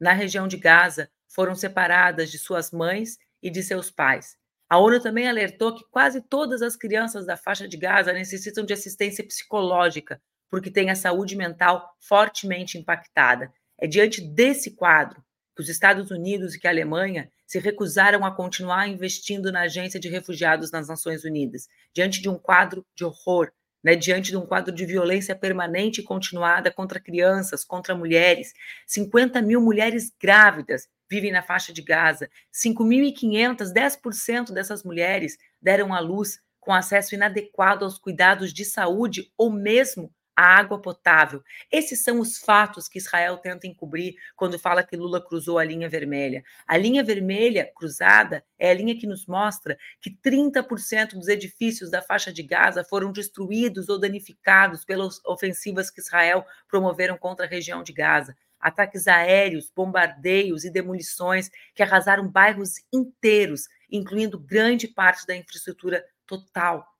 na 0.00 0.12
região 0.12 0.46
de 0.46 0.56
Gaza 0.56 1.10
foram 1.28 1.54
separadas 1.54 2.30
de 2.30 2.38
suas 2.38 2.70
mães 2.70 3.18
e 3.42 3.50
de 3.50 3.62
seus 3.62 3.90
pais. 3.90 4.36
A 4.68 4.78
ONU 4.78 5.00
também 5.00 5.26
alertou 5.28 5.74
que 5.74 5.84
quase 5.90 6.20
todas 6.20 6.60
as 6.60 6.76
crianças 6.76 7.24
da 7.24 7.36
faixa 7.36 7.66
de 7.66 7.76
Gaza 7.76 8.12
necessitam 8.12 8.64
de 8.64 8.74
assistência 8.74 9.24
psicológica, 9.24 10.20
porque 10.50 10.70
têm 10.70 10.90
a 10.90 10.94
saúde 10.94 11.36
mental 11.36 11.96
fortemente 12.00 12.76
impactada. 12.76 13.52
É 13.78 13.86
diante 13.86 14.20
desse 14.20 14.72
quadro 14.72 15.22
que 15.56 15.62
os 15.62 15.68
Estados 15.68 16.10
Unidos 16.10 16.54
e 16.54 16.60
que 16.60 16.66
a 16.66 16.70
Alemanha 16.70 17.30
se 17.46 17.58
recusaram 17.58 18.24
a 18.26 18.30
continuar 18.30 18.88
investindo 18.88 19.50
na 19.50 19.62
Agência 19.62 19.98
de 19.98 20.08
Refugiados 20.08 20.70
nas 20.70 20.86
Nações 20.86 21.24
Unidas, 21.24 21.66
diante 21.94 22.20
de 22.20 22.28
um 22.28 22.38
quadro 22.38 22.84
de 22.94 23.04
horror, 23.04 23.50
né, 23.82 23.94
diante 23.94 24.30
de 24.30 24.36
um 24.36 24.46
quadro 24.46 24.74
de 24.74 24.84
violência 24.84 25.34
permanente 25.34 26.00
e 26.00 26.04
continuada 26.04 26.70
contra 26.70 27.00
crianças, 27.00 27.64
contra 27.64 27.94
mulheres. 27.94 28.52
50 28.86 29.40
mil 29.42 29.60
mulheres 29.60 30.12
grávidas 30.20 30.88
vivem 31.10 31.32
na 31.32 31.42
faixa 31.42 31.72
de 31.72 31.82
Gaza. 31.82 32.28
5.500, 32.52 33.72
10% 33.72 34.52
dessas 34.52 34.82
mulheres 34.82 35.38
deram 35.60 35.94
à 35.94 36.00
luz 36.00 36.40
com 36.60 36.72
acesso 36.72 37.14
inadequado 37.14 37.84
aos 37.84 37.98
cuidados 37.98 38.52
de 38.52 38.64
saúde 38.64 39.32
ou 39.38 39.50
mesmo 39.50 40.12
a 40.38 40.56
água 40.56 40.80
potável. 40.80 41.42
Esses 41.68 42.04
são 42.04 42.20
os 42.20 42.38
fatos 42.38 42.86
que 42.86 42.98
Israel 42.98 43.38
tenta 43.38 43.66
encobrir 43.66 44.14
quando 44.36 44.56
fala 44.56 44.84
que 44.84 44.96
Lula 44.96 45.20
cruzou 45.20 45.58
a 45.58 45.64
linha 45.64 45.88
vermelha. 45.88 46.44
A 46.64 46.76
linha 46.76 47.02
vermelha 47.02 47.68
cruzada 47.74 48.44
é 48.56 48.70
a 48.70 48.74
linha 48.74 48.96
que 48.96 49.04
nos 49.04 49.26
mostra 49.26 49.76
que 50.00 50.10
30% 50.10 51.14
dos 51.14 51.26
edifícios 51.26 51.90
da 51.90 52.00
faixa 52.00 52.32
de 52.32 52.44
Gaza 52.44 52.84
foram 52.84 53.10
destruídos 53.10 53.88
ou 53.88 53.98
danificados 53.98 54.84
pelas 54.84 55.20
ofensivas 55.24 55.90
que 55.90 56.00
Israel 56.00 56.44
promoveram 56.68 57.18
contra 57.18 57.44
a 57.44 57.48
região 57.48 57.82
de 57.82 57.92
Gaza. 57.92 58.36
ataques 58.60 59.08
aéreos, 59.08 59.72
bombardeios 59.74 60.64
e 60.64 60.70
demolições 60.70 61.50
que 61.74 61.82
arrasaram 61.82 62.28
bairros 62.28 62.74
inteiros, 62.92 63.68
incluindo 63.90 64.38
grande 64.38 64.86
parte 64.86 65.26
da 65.26 65.34
infraestrutura 65.34 66.04
total. 66.26 66.97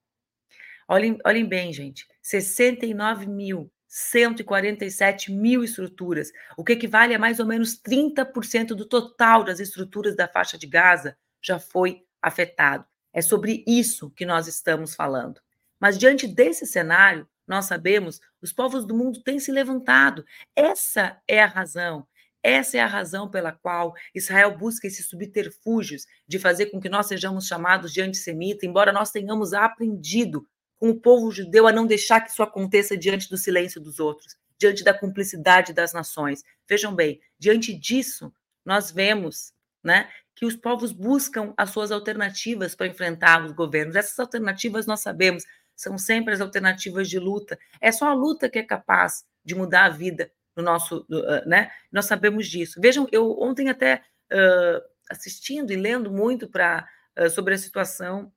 Olhem, 0.89 1.19
olhem 1.25 1.47
bem, 1.47 1.73
gente: 1.73 2.07
69 2.23 3.27
mil 3.27 3.71
147 3.89 5.33
mil 5.33 5.65
estruturas, 5.65 6.31
o 6.57 6.63
que 6.63 6.73
equivale 6.73 7.15
a 7.15 7.19
mais 7.19 7.41
ou 7.41 7.47
menos 7.47 7.81
30% 7.81 8.69
do 8.69 8.85
total 8.85 9.43
das 9.43 9.61
estruturas 9.61 10.15
da 10.15 10.29
faixa 10.29 10.59
de 10.59 10.67
Gaza 10.67 11.17
já 11.41 11.59
foi 11.59 12.05
afetado. 12.21 12.85
É 13.13 13.23
sobre 13.23 13.65
isso 13.67 14.11
que 14.11 14.27
nós 14.27 14.47
estamos 14.47 14.95
falando. 14.95 15.41
Mas 15.81 15.99
diante 15.99 16.27
desse 16.27 16.67
cenário, 16.67 17.27
nós 17.47 17.65
sabemos, 17.65 18.21
os 18.43 18.53
povos 18.53 18.85
do 18.85 18.95
mundo 18.95 19.23
têm 19.23 19.39
se 19.39 19.51
levantado. 19.51 20.25
Essa 20.55 21.19
é 21.27 21.43
a 21.43 21.47
razão. 21.47 22.07
Essa 22.43 22.77
é 22.77 22.81
a 22.81 22.87
razão 22.87 23.29
pela 23.29 23.53
qual 23.53 23.95
Israel 24.15 24.57
busca 24.57 24.87
esses 24.87 25.09
subterfúgios 25.09 26.07
de 26.27 26.39
fazer 26.39 26.67
com 26.67 26.81
que 26.81 26.89
nós 26.89 27.07
sejamos 27.07 27.47
chamados 27.47 27.93
de 27.93 28.03
antissemita, 28.03 28.67
embora 28.67 28.93
nós 28.93 29.11
tenhamos 29.11 29.53
aprendido 29.55 30.47
com 30.79 30.91
o 30.91 31.01
povo 31.01 31.31
judeu 31.31 31.67
a 31.67 31.73
não 31.73 31.87
deixar 31.87 32.21
que 32.21 32.31
isso 32.31 32.43
aconteça 32.43 32.97
diante 32.97 33.29
do 33.29 33.37
silêncio 33.37 33.81
dos 33.81 33.99
outros, 33.99 34.37
diante 34.57 34.85
da 34.85 34.95
cumplicidade 34.95 35.73
das 35.73 35.93
nações. 35.93 36.45
Vejam 36.69 36.95
bem, 36.95 37.21
diante 37.39 37.75
disso, 37.75 38.33
nós 38.65 38.91
vemos 38.91 39.53
né, 39.83 40.09
que 40.35 40.47
os 40.47 40.55
povos 40.55 40.93
buscam 40.93 41.53
as 41.57 41.71
suas 41.71 41.91
alternativas 41.91 42.75
para 42.75 42.87
enfrentar 42.87 43.45
os 43.45 43.53
governos. 43.53 43.97
Essas 43.97 44.19
alternativas 44.19 44.87
nós 44.87 45.01
sabemos 45.01 45.45
são 45.75 45.97
sempre 45.97 46.35
as 46.35 46.41
alternativas 46.41 47.09
de 47.09 47.19
luta. 47.19 47.59
É 47.81 47.93
só 47.93 48.09
a 48.09 48.15
luta 48.15 48.49
que 48.49 48.59
é 48.59 48.63
capaz 48.63 49.25
de 49.45 49.55
mudar 49.55 49.85
a 49.85 49.91
vida 49.91 50.31
no 50.57 50.63
nosso, 50.63 51.07
né? 51.47 51.71
Nós 51.91 52.07
sabemos 52.07 52.49
disso. 52.49 52.81
Vejam, 52.81 53.07
eu 53.13 53.41
ontem 53.41 53.69
até 53.69 54.03
uh, 54.33 54.83
assistindo 55.09 55.73
e 55.73 55.77
lendo 55.77 56.11
muito 56.11 56.49
para 56.49 56.89
uh, 57.17 57.31
sobre 57.31 57.55
a 57.55 57.59
situação 57.59 58.33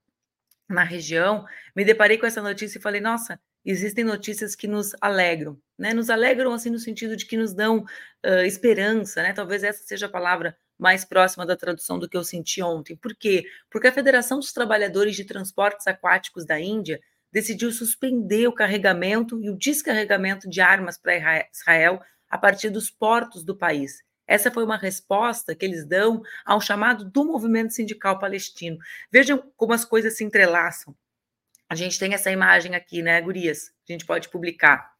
na 0.71 0.83
região, 0.83 1.45
me 1.75 1.85
deparei 1.85 2.17
com 2.17 2.25
essa 2.25 2.41
notícia 2.41 2.77
e 2.77 2.81
falei, 2.81 3.01
nossa, 3.01 3.39
existem 3.63 4.03
notícias 4.03 4.55
que 4.55 4.67
nos 4.67 4.95
alegram, 4.99 5.57
né? 5.77 5.93
Nos 5.93 6.09
alegram 6.09 6.53
assim 6.53 6.69
no 6.69 6.79
sentido 6.79 7.15
de 7.15 7.25
que 7.25 7.37
nos 7.37 7.53
dão 7.53 7.79
uh, 8.25 8.45
esperança, 8.45 9.21
né? 9.21 9.33
Talvez 9.33 9.63
essa 9.63 9.83
seja 9.83 10.07
a 10.07 10.09
palavra 10.09 10.57
mais 10.77 11.05
próxima 11.05 11.45
da 11.45 11.55
tradução 11.55 11.99
do 11.99 12.09
que 12.09 12.17
eu 12.17 12.23
senti 12.23 12.61
ontem. 12.61 12.95
Por 12.95 13.15
quê? 13.15 13.45
Porque 13.69 13.87
a 13.87 13.91
Federação 13.91 14.39
dos 14.39 14.51
Trabalhadores 14.51 15.15
de 15.15 15.25
Transportes 15.25 15.85
Aquáticos 15.85 16.43
da 16.45 16.59
Índia 16.59 16.99
decidiu 17.31 17.71
suspender 17.71 18.47
o 18.47 18.53
carregamento 18.53 19.39
e 19.41 19.49
o 19.49 19.57
descarregamento 19.57 20.49
de 20.49 20.59
armas 20.59 20.97
para 20.97 21.47
Israel 21.53 22.01
a 22.27 22.37
partir 22.37 22.69
dos 22.69 22.89
portos 22.89 23.43
do 23.43 23.55
país. 23.55 24.01
Essa 24.31 24.49
foi 24.49 24.63
uma 24.63 24.77
resposta 24.77 25.53
que 25.53 25.65
eles 25.65 25.85
dão 25.85 26.23
ao 26.45 26.61
chamado 26.61 27.03
do 27.03 27.25
movimento 27.25 27.73
sindical 27.73 28.17
palestino. 28.17 28.77
Vejam 29.11 29.37
como 29.57 29.73
as 29.73 29.83
coisas 29.83 30.15
se 30.15 30.23
entrelaçam. 30.23 30.95
A 31.67 31.75
gente 31.75 31.99
tem 31.99 32.13
essa 32.13 32.31
imagem 32.31 32.73
aqui, 32.73 33.01
né, 33.01 33.19
gurias? 33.19 33.73
A 33.89 33.91
gente 33.91 34.05
pode 34.05 34.29
publicar. 34.29 34.95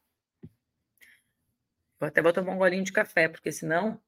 Eu 1.98 2.08
até 2.08 2.20
vou 2.20 2.30
tomar 2.30 2.52
um 2.52 2.58
golinho 2.58 2.84
de 2.84 2.92
café, 2.92 3.26
porque 3.26 3.50
senão. 3.50 3.98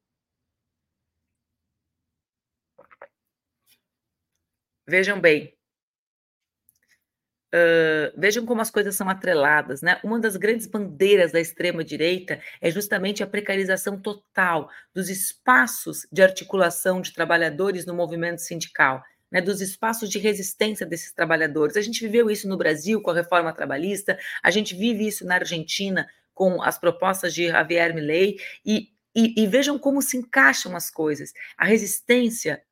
Vejam 4.86 5.18
bem, 5.18 5.53
Uh, 7.54 8.10
vejam 8.18 8.44
como 8.44 8.60
as 8.60 8.68
coisas 8.68 8.96
são 8.96 9.08
atreladas, 9.08 9.80
né? 9.80 10.00
Uma 10.02 10.18
das 10.18 10.34
grandes 10.34 10.66
bandeiras 10.66 11.30
da 11.30 11.40
extrema-direita 11.40 12.40
é 12.60 12.68
justamente 12.68 13.22
a 13.22 13.28
precarização 13.28 13.96
total 13.96 14.68
dos 14.92 15.08
espaços 15.08 16.04
de 16.10 16.20
articulação 16.20 17.00
de 17.00 17.12
trabalhadores 17.12 17.86
no 17.86 17.94
movimento 17.94 18.38
sindical. 18.38 19.02
Né, 19.32 19.40
dos 19.40 19.60
espaços 19.60 20.10
de 20.10 20.18
resistência 20.18 20.86
desses 20.86 21.12
trabalhadores. 21.12 21.76
A 21.76 21.80
gente 21.80 22.00
viveu 22.00 22.30
isso 22.30 22.46
no 22.46 22.56
Brasil 22.56 23.02
com 23.02 23.10
a 23.10 23.14
reforma 23.14 23.52
trabalhista, 23.52 24.16
a 24.40 24.48
gente 24.48 24.76
vive 24.76 25.08
isso 25.08 25.26
na 25.26 25.34
Argentina 25.34 26.06
com 26.32 26.62
as 26.62 26.78
propostas 26.78 27.34
de 27.34 27.48
Javier 27.48 27.92
Milei, 27.92 28.36
e, 28.64 28.90
e, 29.14 29.42
e 29.42 29.46
vejam 29.48 29.76
como 29.76 30.00
se 30.02 30.16
encaixam 30.16 30.76
as 30.76 30.88
coisas. 30.88 31.32
A 31.58 31.64
resistência 31.64 32.62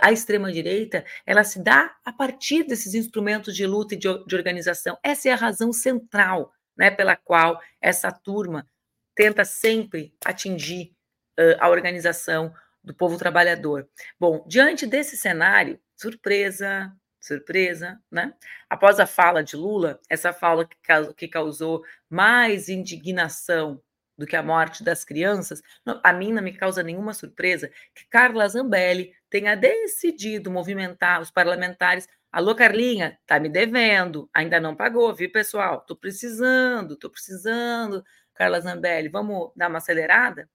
a 0.00 0.12
extrema-direita, 0.12 1.04
ela 1.26 1.44
se 1.44 1.62
dá 1.62 1.94
a 2.04 2.12
partir 2.12 2.64
desses 2.64 2.94
instrumentos 2.94 3.54
de 3.54 3.66
luta 3.66 3.94
e 3.94 3.98
de, 3.98 4.08
de 4.26 4.36
organização. 4.36 4.96
Essa 5.02 5.28
é 5.28 5.32
a 5.32 5.36
razão 5.36 5.72
central 5.72 6.52
né, 6.76 6.90
pela 6.90 7.16
qual 7.16 7.60
essa 7.80 8.10
turma 8.10 8.66
tenta 9.14 9.44
sempre 9.44 10.14
atingir 10.24 10.94
uh, 11.38 11.56
a 11.58 11.68
organização 11.68 12.54
do 12.82 12.94
povo 12.94 13.16
trabalhador. 13.16 13.88
Bom, 14.18 14.44
diante 14.48 14.86
desse 14.86 15.16
cenário, 15.16 15.78
surpresa, 15.96 16.92
surpresa, 17.20 18.00
né? 18.10 18.34
Após 18.68 18.98
a 18.98 19.06
fala 19.06 19.42
de 19.44 19.56
Lula, 19.56 20.00
essa 20.10 20.32
fala 20.32 20.66
que, 20.66 20.76
que 21.16 21.28
causou 21.28 21.84
mais 22.10 22.68
indignação 22.68 23.80
do 24.22 24.26
que 24.26 24.36
a 24.36 24.42
morte 24.42 24.84
das 24.84 25.04
crianças, 25.04 25.60
a 25.84 26.12
mim 26.12 26.32
não 26.32 26.40
me 26.40 26.52
causa 26.52 26.80
nenhuma 26.80 27.12
surpresa 27.12 27.68
que 27.92 28.06
Carla 28.08 28.48
Zambelli 28.48 29.12
tenha 29.28 29.56
decidido 29.56 30.48
movimentar 30.48 31.20
os 31.20 31.28
parlamentares. 31.28 32.06
Alô, 32.30 32.54
Carlinha, 32.54 33.18
tá 33.26 33.40
me 33.40 33.48
devendo, 33.48 34.30
ainda 34.32 34.60
não 34.60 34.76
pagou, 34.76 35.12
viu, 35.12 35.32
pessoal? 35.32 35.80
Tô 35.80 35.96
precisando, 35.96 36.96
tô 36.96 37.10
precisando. 37.10 38.04
Carla 38.32 38.60
Zambelli, 38.60 39.08
vamos 39.08 39.50
dar 39.56 39.68
uma 39.68 39.78
acelerada? 39.78 40.48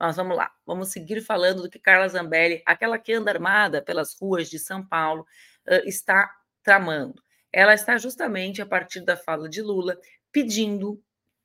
Nós 0.00 0.16
vamos 0.16 0.34
lá, 0.34 0.50
vamos 0.64 0.88
seguir 0.88 1.20
falando 1.20 1.64
do 1.64 1.68
que 1.68 1.78
Carla 1.78 2.08
Zambelli, 2.08 2.62
aquela 2.64 2.98
que 2.98 3.12
anda 3.12 3.30
armada 3.30 3.82
pelas 3.82 4.18
ruas 4.18 4.48
de 4.48 4.58
São 4.58 4.82
Paulo, 4.82 5.26
está 5.84 6.30
tramando. 6.62 7.22
Ela 7.52 7.74
está 7.74 7.98
justamente 7.98 8.62
a 8.62 8.66
partir 8.66 9.02
da 9.02 9.18
fala 9.18 9.50
de 9.50 9.60
Lula 9.60 9.98
pedindo 10.32 10.98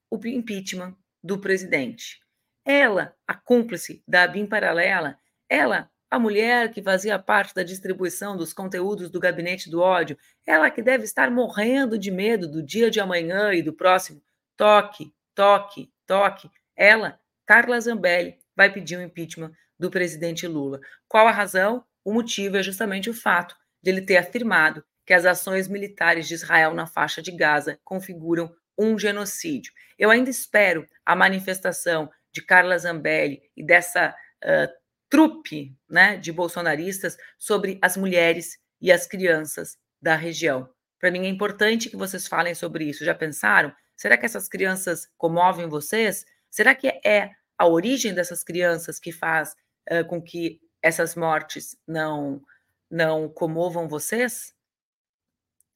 o 0.10 0.18
impeachment 0.26 0.96
do 1.24 1.40
presidente. 1.40 2.20
Ela, 2.66 3.16
a 3.28 3.34
cúmplice 3.34 4.04
da 4.08 4.28
BIM 4.28 4.46
paralela, 4.46 5.18
ela, 5.50 5.90
a 6.10 6.20
mulher 6.20 6.72
que 6.72 6.82
fazia 6.82 7.18
parte 7.18 7.56
da 7.56 7.64
distribuição 7.64 8.36
dos 8.36 8.54
conteúdos 8.54 9.10
do 9.10 9.20
gabinete 9.20 9.70
do 9.70 9.80
ódio, 9.80 10.18
ela 10.46 10.70
que 10.70 10.82
deve 10.82 11.04
estar 11.04 11.32
morrendo 11.32 11.98
de 11.98 12.12
medo 12.12 12.48
do 12.48 12.62
dia 12.62 12.92
de 12.92 13.00
amanhã 13.00 13.54
e 13.54 13.62
do 13.62 13.74
próximo. 13.74 14.22
Toque, 14.58 15.14
toque, 15.34 15.92
toque. 16.06 16.50
Ela, 16.76 17.20
Carla 17.46 17.80
Zambelli, 17.80 18.38
vai 18.56 18.72
pedir 18.72 18.98
o 18.98 19.02
impeachment 19.02 19.52
do 19.80 19.90
presidente 19.90 20.46
Lula. 20.48 20.80
Qual 21.08 21.28
a 21.28 21.32
razão? 21.32 21.84
O 22.04 22.14
motivo 22.14 22.58
é 22.58 22.64
justamente 22.64 23.10
o 23.10 23.14
fato 23.14 23.56
de 23.82 23.92
ele 23.92 24.02
ter 24.02 24.18
afirmado 24.18 24.84
que 25.06 25.14
as 25.14 25.26
ações 25.26 25.68
militares 25.68 26.28
de 26.28 26.34
Israel 26.34 26.74
na 26.74 26.86
faixa 26.86 27.22
de 27.22 27.32
Gaza 27.32 27.80
configuram 27.84 28.54
um 28.78 28.98
genocídio. 28.98 29.72
Eu 29.98 30.10
ainda 30.10 30.30
espero 30.30 30.86
a 31.06 31.16
manifestação 31.16 32.10
de 32.32 32.42
Carla 32.42 32.78
Zambelli 32.78 33.42
e 33.56 33.64
dessa 33.64 34.16
uh, 34.44 34.82
trupe 35.10 35.76
né, 35.90 36.18
de 36.18 36.32
bolsonaristas 36.32 37.18
sobre 37.38 37.78
as 37.82 37.98
mulheres 37.98 38.58
e 38.82 38.92
as 38.92 39.06
crianças 39.06 39.78
da 40.02 40.16
região. 40.16 40.70
Para 41.00 41.12
mim 41.12 41.26
é 41.26 41.30
importante 41.30 41.90
que 41.90 41.98
vocês 41.98 42.28
falem 42.28 42.56
sobre 42.56 42.86
isso. 42.86 43.04
Já 43.04 43.14
pensaram? 43.14 43.74
Será 43.96 44.18
que 44.18 44.26
essas 44.26 44.48
crianças 44.48 45.08
comovem 45.18 45.68
vocês? 45.68 46.26
Será 46.50 46.74
que 46.74 46.88
é 46.88 47.32
a 47.58 47.68
origem 47.68 48.14
dessas 48.14 48.44
crianças 48.44 49.00
que 49.00 49.12
faz 49.12 49.54
uh, 49.92 50.06
com 50.08 50.22
que 50.22 50.60
essas 50.82 51.16
mortes 51.16 51.78
não 51.88 52.42
não 52.90 53.30
comovam 53.30 53.88
vocês? 53.88 54.54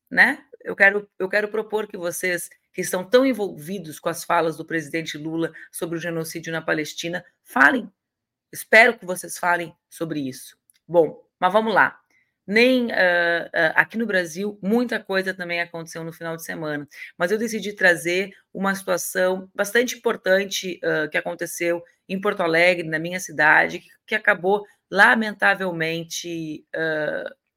Né? 0.10 0.44
Eu 0.64 0.76
quero 0.76 1.10
eu 1.20 1.30
quero 1.30 1.50
propor 1.50 1.88
que 1.88 1.98
vocês 1.98 2.50
que 2.76 2.82
estão 2.82 3.06
tão 3.06 3.26
envolvidos 3.26 4.00
com 4.00 4.10
as 4.10 4.26
falas 4.26 4.58
do 4.58 4.66
presidente 4.66 5.18
Lula 5.18 5.54
sobre 5.72 5.98
o 5.98 6.02
genocídio 6.02 6.52
na 6.52 6.62
Palestina, 6.62 7.24
falem. 7.42 7.90
Espero 8.52 9.00
que 9.00 9.06
vocês 9.06 9.38
falem 9.38 9.74
sobre 9.90 10.20
isso. 10.20 10.58
Bom, 10.86 11.24
mas 11.40 11.54
vamos 11.54 11.74
lá. 11.74 11.98
Nem 12.46 12.88
uh, 12.88 12.90
uh, 12.90 13.74
aqui 13.76 13.98
no 13.98 14.06
Brasil, 14.06 14.60
muita 14.62 15.00
coisa 15.00 15.34
também 15.34 15.62
aconteceu 15.62 16.04
no 16.04 16.12
final 16.12 16.36
de 16.36 16.44
semana, 16.44 16.86
mas 17.18 17.32
eu 17.32 17.40
decidi 17.40 17.72
trazer 17.74 18.32
uma 18.54 18.76
situação 18.76 19.50
bastante 19.56 19.96
importante 19.98 20.80
uh, 20.84 21.10
que 21.10 21.18
aconteceu 21.18 21.82
em 22.10 22.20
Porto 22.20 22.44
Alegre, 22.44 22.88
na 22.88 23.00
minha 23.00 23.22
cidade, 23.22 23.80
que, 23.80 23.90
que 24.08 24.16
acabou 24.16 24.64
lamentavelmente, 24.92 26.64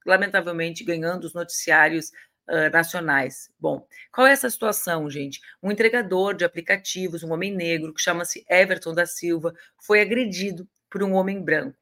lamentavelmente 0.07 0.83
ganhando 0.83 1.25
os 1.25 1.35
noticiários 1.35 2.11
uh, 2.49 2.71
nacionais. 2.73 3.51
Bom, 3.59 3.87
qual 4.13 4.27
é 4.27 4.33
essa 4.33 4.51
situação, 4.51 5.09
gente? 5.11 5.41
Um 5.63 5.71
entregador 5.71 6.35
de 6.35 6.45
aplicativos, 6.45 7.23
um 7.23 7.33
homem 7.33 7.55
negro, 7.55 7.93
que 7.95 8.01
chama-se 8.01 8.45
Everton 8.49 8.95
da 8.95 9.07
Silva, 9.07 9.55
foi 9.81 10.01
agredido 10.01 10.69
por 10.91 11.03
um 11.03 11.15
homem 11.15 11.43
branco. 11.43 11.79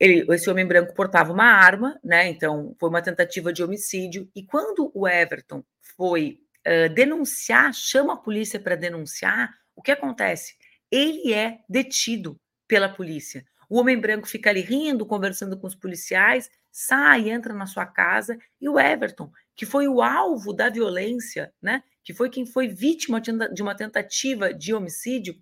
Ele, 0.00 0.26
esse 0.34 0.48
homem 0.48 0.66
branco 0.66 0.94
portava 0.94 1.32
uma 1.32 1.46
arma, 1.46 1.98
né? 2.04 2.28
Então 2.28 2.74
foi 2.78 2.88
uma 2.88 3.02
tentativa 3.02 3.52
de 3.52 3.62
homicídio. 3.62 4.30
E 4.34 4.44
quando 4.44 4.90
o 4.94 5.08
Everton 5.08 5.64
foi 5.96 6.40
uh, 6.66 6.92
denunciar, 6.94 7.72
chama 7.74 8.14
a 8.14 8.16
polícia 8.16 8.60
para 8.60 8.76
denunciar, 8.76 9.52
o 9.74 9.82
que 9.82 9.90
acontece? 9.90 10.54
ele 10.90 11.32
é 11.32 11.60
detido 11.68 12.40
pela 12.66 12.88
polícia. 12.88 13.44
O 13.68 13.78
homem 13.78 13.98
branco 13.98 14.26
fica 14.26 14.50
ali 14.50 14.60
rindo, 14.60 15.06
conversando 15.06 15.58
com 15.58 15.66
os 15.66 15.74
policiais, 15.74 16.50
sai, 16.70 17.30
entra 17.30 17.52
na 17.52 17.66
sua 17.66 17.84
casa, 17.84 18.38
e 18.60 18.68
o 18.68 18.78
Everton, 18.78 19.30
que 19.58 19.66
foi 19.66 19.88
o 19.88 20.00
alvo 20.00 20.52
da 20.52 20.70
violência, 20.70 21.52
né? 21.60 21.82
Que 22.04 22.14
foi 22.14 22.30
quem 22.30 22.46
foi 22.46 22.68
vítima 22.68 23.20
de 23.20 23.60
uma 23.60 23.74
tentativa 23.74 24.54
de 24.54 24.72
homicídio, 24.72 25.34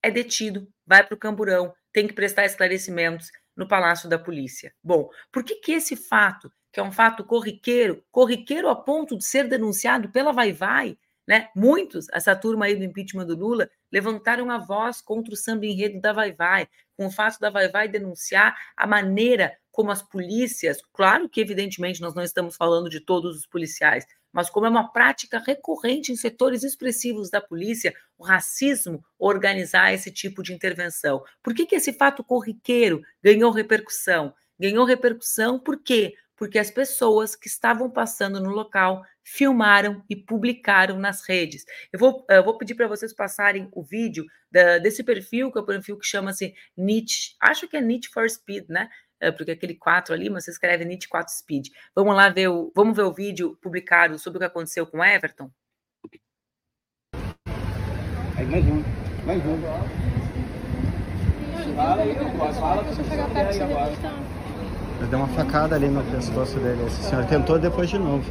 é 0.00 0.08
detido, 0.08 0.68
vai 0.86 1.04
para 1.04 1.16
o 1.16 1.18
camburão, 1.18 1.74
tem 1.92 2.06
que 2.06 2.14
prestar 2.14 2.44
esclarecimentos 2.44 3.28
no 3.56 3.66
Palácio 3.66 4.08
da 4.08 4.20
Polícia. 4.20 4.72
Bom, 4.84 5.10
por 5.32 5.42
que, 5.42 5.56
que 5.56 5.72
esse 5.72 5.96
fato, 5.96 6.48
que 6.72 6.78
é 6.78 6.82
um 6.82 6.92
fato 6.92 7.24
corriqueiro, 7.24 8.04
corriqueiro 8.12 8.68
a 8.68 8.76
ponto 8.76 9.18
de 9.18 9.24
ser 9.24 9.48
denunciado 9.48 10.10
pela 10.10 10.32
Vai 10.32 10.52
Vai, 10.52 10.96
né? 11.26 11.48
Muitos, 11.56 12.06
essa 12.12 12.36
turma 12.36 12.66
aí 12.66 12.76
do 12.76 12.84
impeachment 12.84 13.26
do 13.26 13.34
Lula, 13.34 13.68
levantaram 13.90 14.48
a 14.48 14.58
voz 14.58 15.00
contra 15.00 15.34
o 15.34 15.36
samba 15.36 15.66
enredo 15.66 16.00
da 16.00 16.12
Vai 16.12 16.32
Vai, 16.32 16.68
com 16.96 17.06
o 17.06 17.10
fato 17.10 17.40
da 17.40 17.50
Vai 17.50 17.68
Vai 17.68 17.88
denunciar 17.88 18.56
a 18.76 18.86
maneira 18.86 19.58
como 19.76 19.90
as 19.90 20.02
polícias, 20.02 20.78
claro 20.90 21.28
que 21.28 21.38
evidentemente 21.38 22.00
nós 22.00 22.14
não 22.14 22.22
estamos 22.22 22.56
falando 22.56 22.88
de 22.88 22.98
todos 22.98 23.36
os 23.36 23.46
policiais, 23.46 24.06
mas 24.32 24.48
como 24.48 24.64
é 24.64 24.70
uma 24.70 24.90
prática 24.90 25.38
recorrente 25.38 26.10
em 26.10 26.16
setores 26.16 26.62
expressivos 26.62 27.28
da 27.28 27.42
polícia, 27.42 27.94
o 28.16 28.24
racismo 28.24 29.04
organizar 29.18 29.92
esse 29.92 30.10
tipo 30.10 30.42
de 30.42 30.54
intervenção. 30.54 31.22
Por 31.42 31.52
que, 31.54 31.66
que 31.66 31.74
esse 31.74 31.92
fato 31.92 32.24
corriqueiro 32.24 33.02
ganhou 33.22 33.50
repercussão? 33.50 34.32
Ganhou 34.58 34.86
repercussão 34.86 35.58
por 35.58 35.82
quê? 35.82 36.14
Porque 36.34 36.58
as 36.58 36.70
pessoas 36.70 37.36
que 37.36 37.46
estavam 37.46 37.90
passando 37.90 38.40
no 38.40 38.50
local 38.50 39.04
filmaram 39.22 40.02
e 40.08 40.16
publicaram 40.16 40.98
nas 40.98 41.26
redes. 41.26 41.64
Eu 41.92 41.98
vou, 41.98 42.24
eu 42.30 42.44
vou 42.44 42.56
pedir 42.56 42.74
para 42.74 42.88
vocês 42.88 43.12
passarem 43.12 43.68
o 43.72 43.82
vídeo 43.82 44.24
da, 44.50 44.78
desse 44.78 45.02
perfil, 45.02 45.50
que 45.50 45.58
é 45.58 45.60
o 45.60 45.66
perfil 45.66 45.98
que 45.98 46.06
chama-se 46.06 46.54
Nietzsche, 46.76 47.34
acho 47.40 47.68
que 47.68 47.76
é 47.76 47.80
Nietzsche 47.80 48.10
for 48.10 48.30
Speed, 48.30 48.68
né? 48.68 48.88
É, 49.20 49.30
porque 49.30 49.50
aquele 49.50 49.74
4 49.74 50.12
ali, 50.14 50.28
mas 50.28 50.44
você 50.44 50.50
escreve 50.50 50.84
NIT 50.84 51.08
4 51.08 51.32
Speed. 51.32 51.68
Vamos 51.94 52.14
lá 52.14 52.28
ver 52.28 52.48
o, 52.48 52.70
vamos 52.74 52.94
ver 52.94 53.02
o 53.02 53.12
vídeo 53.12 53.56
publicado 53.62 54.18
sobre 54.18 54.36
o 54.36 54.40
que 54.40 54.46
aconteceu 54.46 54.86
com 54.86 55.02
Everton? 55.02 55.50
Aí, 58.36 58.46
mais 58.46 58.64
um, 58.66 58.82
mais 59.24 59.42
um. 59.46 59.62
Fala 61.74 62.02
aí, 62.02 62.14
fala 62.54 62.84
que 62.84 62.94
você 62.94 63.02
pegar 63.04 63.28
perto 63.30 63.50
aí 63.52 63.62
agora. 63.62 63.92
Eu 65.00 65.06
dei 65.06 65.18
uma 65.18 65.28
facada 65.28 65.74
ali 65.74 65.88
no 65.88 66.02
pescoço 66.10 66.58
dele. 66.58 66.86
Esse 66.86 67.02
senhor 67.04 67.26
tentou 67.26 67.58
depois 67.58 67.88
de 67.88 67.98
novo. 67.98 68.24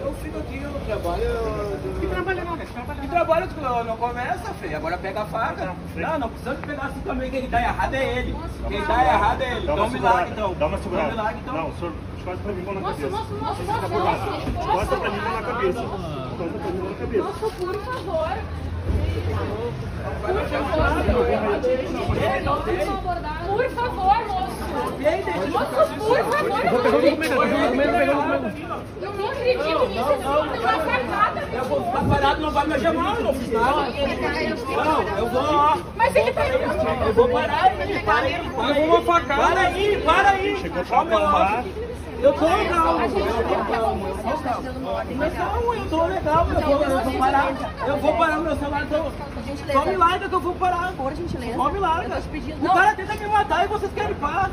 Eu 0.00 0.14
fico 0.14 0.38
aqui, 0.38 0.62
eu 0.62 0.72
trabalho. 0.86 1.22
Que 2.00 2.06
trabalho 2.06 2.44
não, 2.44 2.56
Que 2.56 3.08
trabalho 3.08 3.48
não 3.84 3.96
começa, 3.96 4.54
feio. 4.54 4.76
Agora 4.76 4.98
pega 4.98 5.22
a 5.22 5.26
faca. 5.26 5.74
Não, 5.94 6.18
não 6.18 6.28
precisa 6.28 6.54
de 6.54 6.66
pegar 6.66 6.86
assim 6.86 7.00
também. 7.00 7.30
Quem 7.30 7.48
dá 7.48 7.60
errado 7.60 7.94
é 7.94 8.18
ele. 8.18 8.36
Quem 8.68 8.82
dá 8.82 9.04
errado 9.04 9.42
é 9.42 9.56
ele. 9.56 9.66
Dá 9.66 9.74
um 9.74 9.90
milagre 9.90 10.30
então. 10.32 10.54
Dá 10.54 10.66
uma 10.66 10.78
segurada. 10.78 11.08
Dá 11.08 11.12
um 11.12 11.16
milagre 11.16 11.40
então. 11.42 11.54
Não, 11.54 11.68
o 11.68 11.74
senhor 11.74 11.92
encosta 12.18 12.42
pra 12.42 12.52
mim 12.52 12.62
mão 12.62 12.74
na 12.74 12.80
cabeça. 12.80 13.06
Encosta 13.06 13.76
pra 13.76 13.88
mim 13.88 13.96
mão 13.96 14.04
na 14.04 14.22
cabeça. 14.22 14.50
Encosta 14.60 14.96
pra 14.96 15.10
mim 15.10 15.18
mão 15.18 15.32
na 15.32 15.42
cabeça. 15.42 15.82
Nossa, 17.18 17.56
por 17.56 17.74
favor. 17.84 18.38
Por 23.46 23.70
favor, 23.70 24.18
moço. 24.28 24.60
Moço, 25.50 25.80
por 25.98 26.18
favor. 26.24 26.60
Eu 26.64 26.90
vou 26.90 27.16
pegar 27.16 27.36
o 27.36 27.50
documento, 27.60 27.94
eu 29.00 29.12
não 29.14 29.28
acredito 29.28 29.86
nisso. 29.88 30.04
Você 30.04 30.66
não 30.66 30.84
vai 30.84 31.02
nada. 31.04 31.40
Eu 31.52 31.64
vou 31.64 31.84
ficar 31.84 32.04
parado, 32.04 32.40
não 32.40 32.50
vai 32.50 32.66
me 32.66 32.78
chamar, 32.80 33.16
eu 33.16 33.22
não 33.24 33.34
fiz 33.34 33.52
nada. 33.52 33.90
Não, 34.84 35.18
eu 35.18 35.26
vou. 35.28 35.82
Mas 35.96 36.16
ele 36.16 36.32
tá 36.32 36.46
Eu 36.46 37.12
vou 37.14 37.28
parar, 37.28 37.70
para 37.74 37.84
aí, 37.84 37.98
para 38.00 38.20
aí. 38.20 38.50
Para 39.26 39.60
aí, 39.60 40.02
para 40.04 40.30
aí. 40.30 40.56
Chegou 40.60 40.84
pra 40.84 41.00
acalmar. 41.00 41.64
Eu 42.22 42.32
tô 42.34 42.46
legal, 42.46 43.00
eu 43.00 43.10
tô 43.10 43.72
calmo, 43.72 44.06
eu 44.08 44.16
tô 44.16 44.38
calmo. 44.42 44.70
Mas 45.16 45.34
calma, 45.34 45.76
eu 45.76 45.88
tô 45.88 46.06
legal, 46.06 46.46
eu 46.48 46.60
vou, 46.60 46.82
eu 46.82 47.00
vou 47.00 47.18
parar. 47.18 47.52
Eu 47.86 47.96
vou 47.96 48.16
parar 48.16 48.38
meu 48.38 48.56
celular, 48.56 48.82
então. 48.84 49.12
Só 49.72 49.84
me 49.86 49.96
larga 49.96 50.28
que 50.28 50.34
eu 50.34 50.40
vou 50.40 50.54
parar. 50.54 50.92
Por 50.92 51.14
gentileza. 51.14 51.54
Só 51.54 51.70
me 51.70 51.78
larga. 51.78 52.22
O 52.60 52.68
cara 52.68 52.94
tenta 52.94 53.14
me 53.14 53.26
matar 53.26 53.64
e 53.64 53.68
vocês 53.68 53.92
querem 53.92 54.14
parar. 54.16 54.50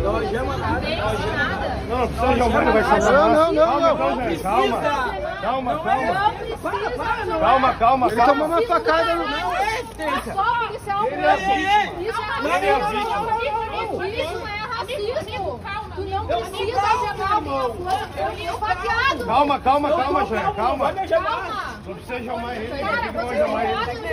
Não 0.00 0.30
chama 0.30 0.56
nada, 0.56 0.80
não 0.80 1.36
nada. 1.36 1.80
Não, 1.88 1.98
não 1.98 2.08
precisa 2.08 2.36
chamar, 2.36 2.62
ele 2.62 2.72
vai 2.72 2.82
chamar. 2.82 3.12
Não, 3.12 3.52
não, 3.52 3.52
não, 3.52 3.80
não. 3.80 3.96
Calma, 4.40 4.80
calma, 5.42 5.78
calma. 5.80 6.14
Para, 6.62 6.90
para, 6.90 7.24
não 7.26 7.40
Calma, 7.40 7.74
calma, 7.74 8.06
Ele 8.06 8.16
calma. 8.16 8.32
tomou 8.32 8.46
uma 8.46 8.62
facada. 8.62 9.14
Não 9.16 9.54
é, 9.54 9.80
É 9.80 10.32
só 10.32 10.66
policial 10.66 11.06
Ele 11.06 11.14
é 11.26 11.36
vítima. 11.36 12.00
Isso 12.00 12.20
é 12.22 12.42
Não, 12.42 12.56
ele 12.56 12.66
é 12.66 12.72
racismo. 12.72 14.04
Isso 14.04 14.34
não 14.38 14.48
é 14.48 14.50
racismo. 14.56 15.60
Tu 16.30 16.36
não 16.38 16.50
precisa 16.50 16.80
chamar 16.80 17.40
meu 17.40 17.52
Eu 17.56 18.54
esfaqueado. 18.54 19.26
Calma, 19.26 19.60
calma, 19.60 19.88
calma, 19.90 20.26
Jânio, 20.26 20.54
calma. 20.54 20.92
Não 21.86 21.94
precisa 21.94 22.22
chamar 22.22 22.54
ele. 22.56 22.70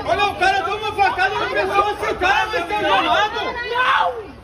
Olha, 0.08 0.26
o 0.28 0.36
cara 0.36 0.62
deu 0.64 0.78
uma 0.78 0.92
facada 0.94 1.36
na 1.36 1.46
pessoa, 1.48 1.92
esse 1.92 2.16
cara 2.16 2.46
vai 2.48 2.68
ser 2.68 2.80
chamado. 2.82 3.36
Não! 3.70 4.38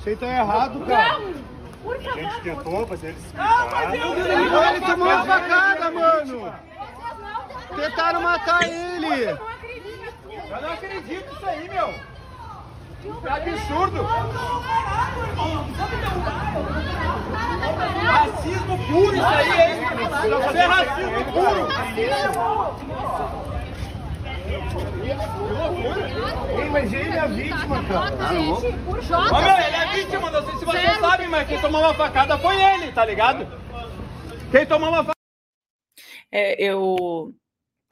Você 0.00 0.16
tá 0.16 0.26
errado, 0.26 0.86
cara. 0.86 1.18
Não! 1.20 1.52
Por 1.82 1.96
A 1.96 2.00
gente 2.00 2.22
favor, 2.22 2.42
tentou 2.42 2.86
fazer 2.86 3.06
ele 3.08 3.18
se 3.20 3.34
Ah, 3.36 3.68
mas 3.72 3.94
eu 4.00 4.12
Ele 4.12 4.80
tomou 4.80 5.08
uma 5.08 5.24
facada, 5.24 5.90
mano. 5.90 6.54
Tentaram 7.76 8.20
matar 8.20 8.68
ele. 8.68 9.06
Eu. 9.06 9.38
Eu 10.50 10.60
não 10.62 10.72
acredito 10.72 11.32
nisso 11.32 11.46
aí, 11.46 11.68
meu. 11.68 12.11
Que 13.02 13.28
absurdo. 13.28 14.02
Racismo 18.02 18.78
puro 18.86 19.16
isso 19.16 19.24
aí, 19.24 19.60
hein? 19.60 19.82
Isso 20.24 20.56
é 20.56 20.66
racismo 20.66 21.24
puro. 21.32 21.68
Ei, 26.58 26.70
mas 26.70 26.92
ele 26.92 27.08
é 27.10 27.18
a 27.18 27.26
vítima, 27.26 27.84
cara. 27.84 28.16
Jota. 29.02 29.34
Ô, 29.34 29.40
meu, 29.40 29.58
ele 29.58 29.76
é 29.76 29.86
vítima, 29.94 30.30
não 30.30 30.44
sei 30.44 30.58
se 30.58 30.64
vocês 30.64 30.98
sabem, 31.00 31.28
mas 31.28 31.48
quem 31.48 31.60
tomou 31.60 31.80
uma 31.80 31.94
facada 31.94 32.38
foi 32.38 32.62
ele, 32.62 32.92
tá 32.92 33.04
ligado? 33.04 33.48
Quem 34.52 34.64
tomou 34.64 34.90
uma 34.90 34.98
facada. 34.98 35.12
É, 36.30 36.62
eu 36.62 37.34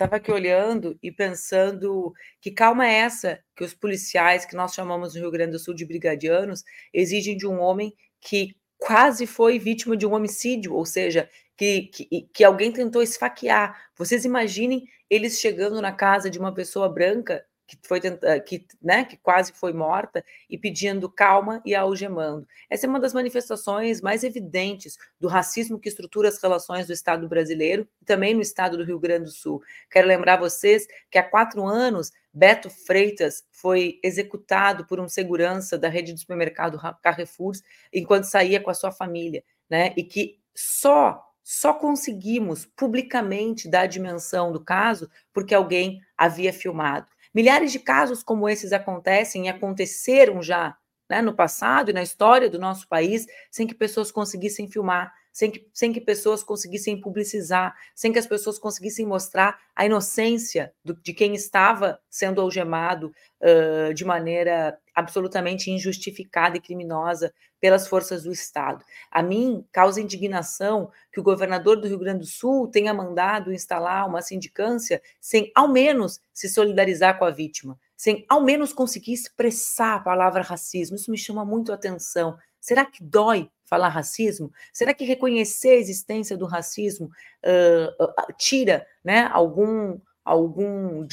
estava 0.00 0.16
aqui 0.16 0.32
olhando 0.32 0.98
e 1.02 1.12
pensando 1.12 2.14
que 2.40 2.50
calma 2.50 2.86
é 2.86 2.94
essa 3.00 3.38
que 3.54 3.62
os 3.62 3.74
policiais, 3.74 4.46
que 4.46 4.56
nós 4.56 4.72
chamamos 4.72 5.14
no 5.14 5.20
Rio 5.20 5.30
Grande 5.30 5.52
do 5.52 5.58
Sul 5.58 5.74
de 5.74 5.84
brigadianos, 5.84 6.64
exigem 6.92 7.36
de 7.36 7.46
um 7.46 7.60
homem 7.60 7.94
que 8.18 8.56
quase 8.78 9.26
foi 9.26 9.58
vítima 9.58 9.94
de 9.94 10.06
um 10.06 10.14
homicídio, 10.14 10.72
ou 10.72 10.86
seja, 10.86 11.28
que, 11.54 11.82
que, 11.88 12.28
que 12.32 12.42
alguém 12.42 12.72
tentou 12.72 13.02
esfaquear. 13.02 13.90
Vocês 13.94 14.24
imaginem 14.24 14.84
eles 15.10 15.38
chegando 15.38 15.82
na 15.82 15.92
casa 15.92 16.30
de 16.30 16.38
uma 16.38 16.54
pessoa 16.54 16.88
branca 16.88 17.44
que 17.76 17.88
foi 17.88 18.00
tenta- 18.00 18.40
que, 18.40 18.66
né, 18.82 19.04
que 19.04 19.16
quase 19.16 19.52
foi 19.52 19.72
morta 19.72 20.24
e 20.48 20.58
pedindo 20.58 21.08
calma 21.08 21.62
e 21.64 21.74
algemando. 21.74 22.46
Essa 22.68 22.86
é 22.86 22.88
uma 22.88 22.98
das 22.98 23.14
manifestações 23.14 24.00
mais 24.00 24.24
evidentes 24.24 24.98
do 25.20 25.28
racismo 25.28 25.78
que 25.78 25.88
estrutura 25.88 26.28
as 26.28 26.42
relações 26.42 26.86
do 26.86 26.92
Estado 26.92 27.28
brasileiro 27.28 27.86
e 28.02 28.04
também 28.04 28.34
no 28.34 28.40
Estado 28.40 28.76
do 28.76 28.84
Rio 28.84 28.98
Grande 28.98 29.24
do 29.24 29.30
Sul. 29.30 29.62
Quero 29.90 30.08
lembrar 30.08 30.36
vocês 30.38 30.86
que 31.10 31.18
há 31.18 31.22
quatro 31.22 31.64
anos 31.66 32.10
Beto 32.32 32.70
Freitas 32.70 33.44
foi 33.50 33.98
executado 34.02 34.86
por 34.86 35.00
um 35.00 35.08
segurança 35.08 35.78
da 35.78 35.88
rede 35.88 36.12
de 36.12 36.20
supermercado 36.20 36.80
Carrefour 37.02 37.52
enquanto 37.92 38.24
saía 38.24 38.60
com 38.60 38.70
a 38.70 38.74
sua 38.74 38.92
família, 38.92 39.42
né? 39.68 39.92
E 39.96 40.04
que 40.04 40.38
só 40.54 41.26
só 41.42 41.72
conseguimos 41.72 42.64
publicamente 42.64 43.68
dar 43.68 43.80
a 43.80 43.86
dimensão 43.86 44.52
do 44.52 44.60
caso 44.64 45.10
porque 45.32 45.52
alguém 45.52 46.00
havia 46.16 46.52
filmado. 46.52 47.08
Milhares 47.34 47.72
de 47.72 47.78
casos 47.78 48.22
como 48.22 48.48
esses 48.48 48.72
acontecem 48.72 49.46
e 49.46 49.48
aconteceram 49.48 50.42
já 50.42 50.76
né, 51.08 51.20
no 51.20 51.34
passado 51.34 51.90
e 51.90 51.92
na 51.92 52.02
história 52.02 52.48
do 52.48 52.58
nosso 52.58 52.88
país 52.88 53.26
sem 53.50 53.66
que 53.66 53.74
pessoas 53.74 54.12
conseguissem 54.12 54.70
filmar, 54.70 55.12
sem 55.32 55.50
que, 55.50 55.66
sem 55.72 55.92
que 55.92 56.00
pessoas 56.00 56.42
conseguissem 56.42 57.00
publicizar, 57.00 57.74
sem 57.94 58.12
que 58.12 58.18
as 58.18 58.26
pessoas 58.26 58.58
conseguissem 58.58 59.06
mostrar 59.06 59.58
a 59.74 59.86
inocência 59.86 60.72
do- 60.84 60.94
de 60.94 61.12
quem 61.12 61.34
estava 61.34 62.00
sendo 62.10 62.40
algemado 62.40 63.12
uh, 63.40 63.94
de 63.94 64.04
maneira 64.04 64.78
absolutamente 64.94 65.70
injustificada 65.70 66.56
e 66.56 66.60
criminosa 66.60 67.32
pelas 67.60 67.86
forças 67.86 68.24
do 68.24 68.32
Estado. 68.32 68.84
A 69.10 69.22
mim 69.22 69.64
causa 69.70 70.00
indignação 70.00 70.90
que 71.12 71.20
o 71.20 71.22
governador 71.22 71.80
do 71.80 71.86
Rio 71.86 71.98
Grande 71.98 72.20
do 72.20 72.26
Sul 72.26 72.68
tenha 72.68 72.92
mandado 72.92 73.52
instalar 73.52 74.08
uma 74.08 74.22
sindicância 74.22 75.00
sem, 75.20 75.50
ao 75.54 75.68
menos, 75.68 76.20
se 76.32 76.48
solidarizar 76.48 77.18
com 77.18 77.24
a 77.24 77.30
vítima, 77.30 77.78
sem, 78.00 78.24
ao 78.30 78.42
menos, 78.42 78.72
conseguir 78.72 79.12
expressar 79.12 79.96
a 79.96 80.00
palavra 80.00 80.40
racismo. 80.40 80.96
Isso 80.96 81.10
me 81.10 81.18
chama 81.18 81.44
muito 81.44 81.70
a 81.70 81.74
atenção. 81.74 82.34
Será 82.58 82.86
que 82.86 83.04
dói 83.04 83.50
falar 83.62 83.88
racismo? 83.88 84.50
Será 84.72 84.94
que 84.94 85.04
reconhecer 85.04 85.72
a 85.72 85.76
existência 85.76 86.34
do 86.34 86.46
racismo 86.46 87.10
uh, 87.44 88.02
uh, 88.02 88.34
tira 88.38 88.86
né, 89.04 89.28
algum 89.30 90.00
algum 90.24 91.06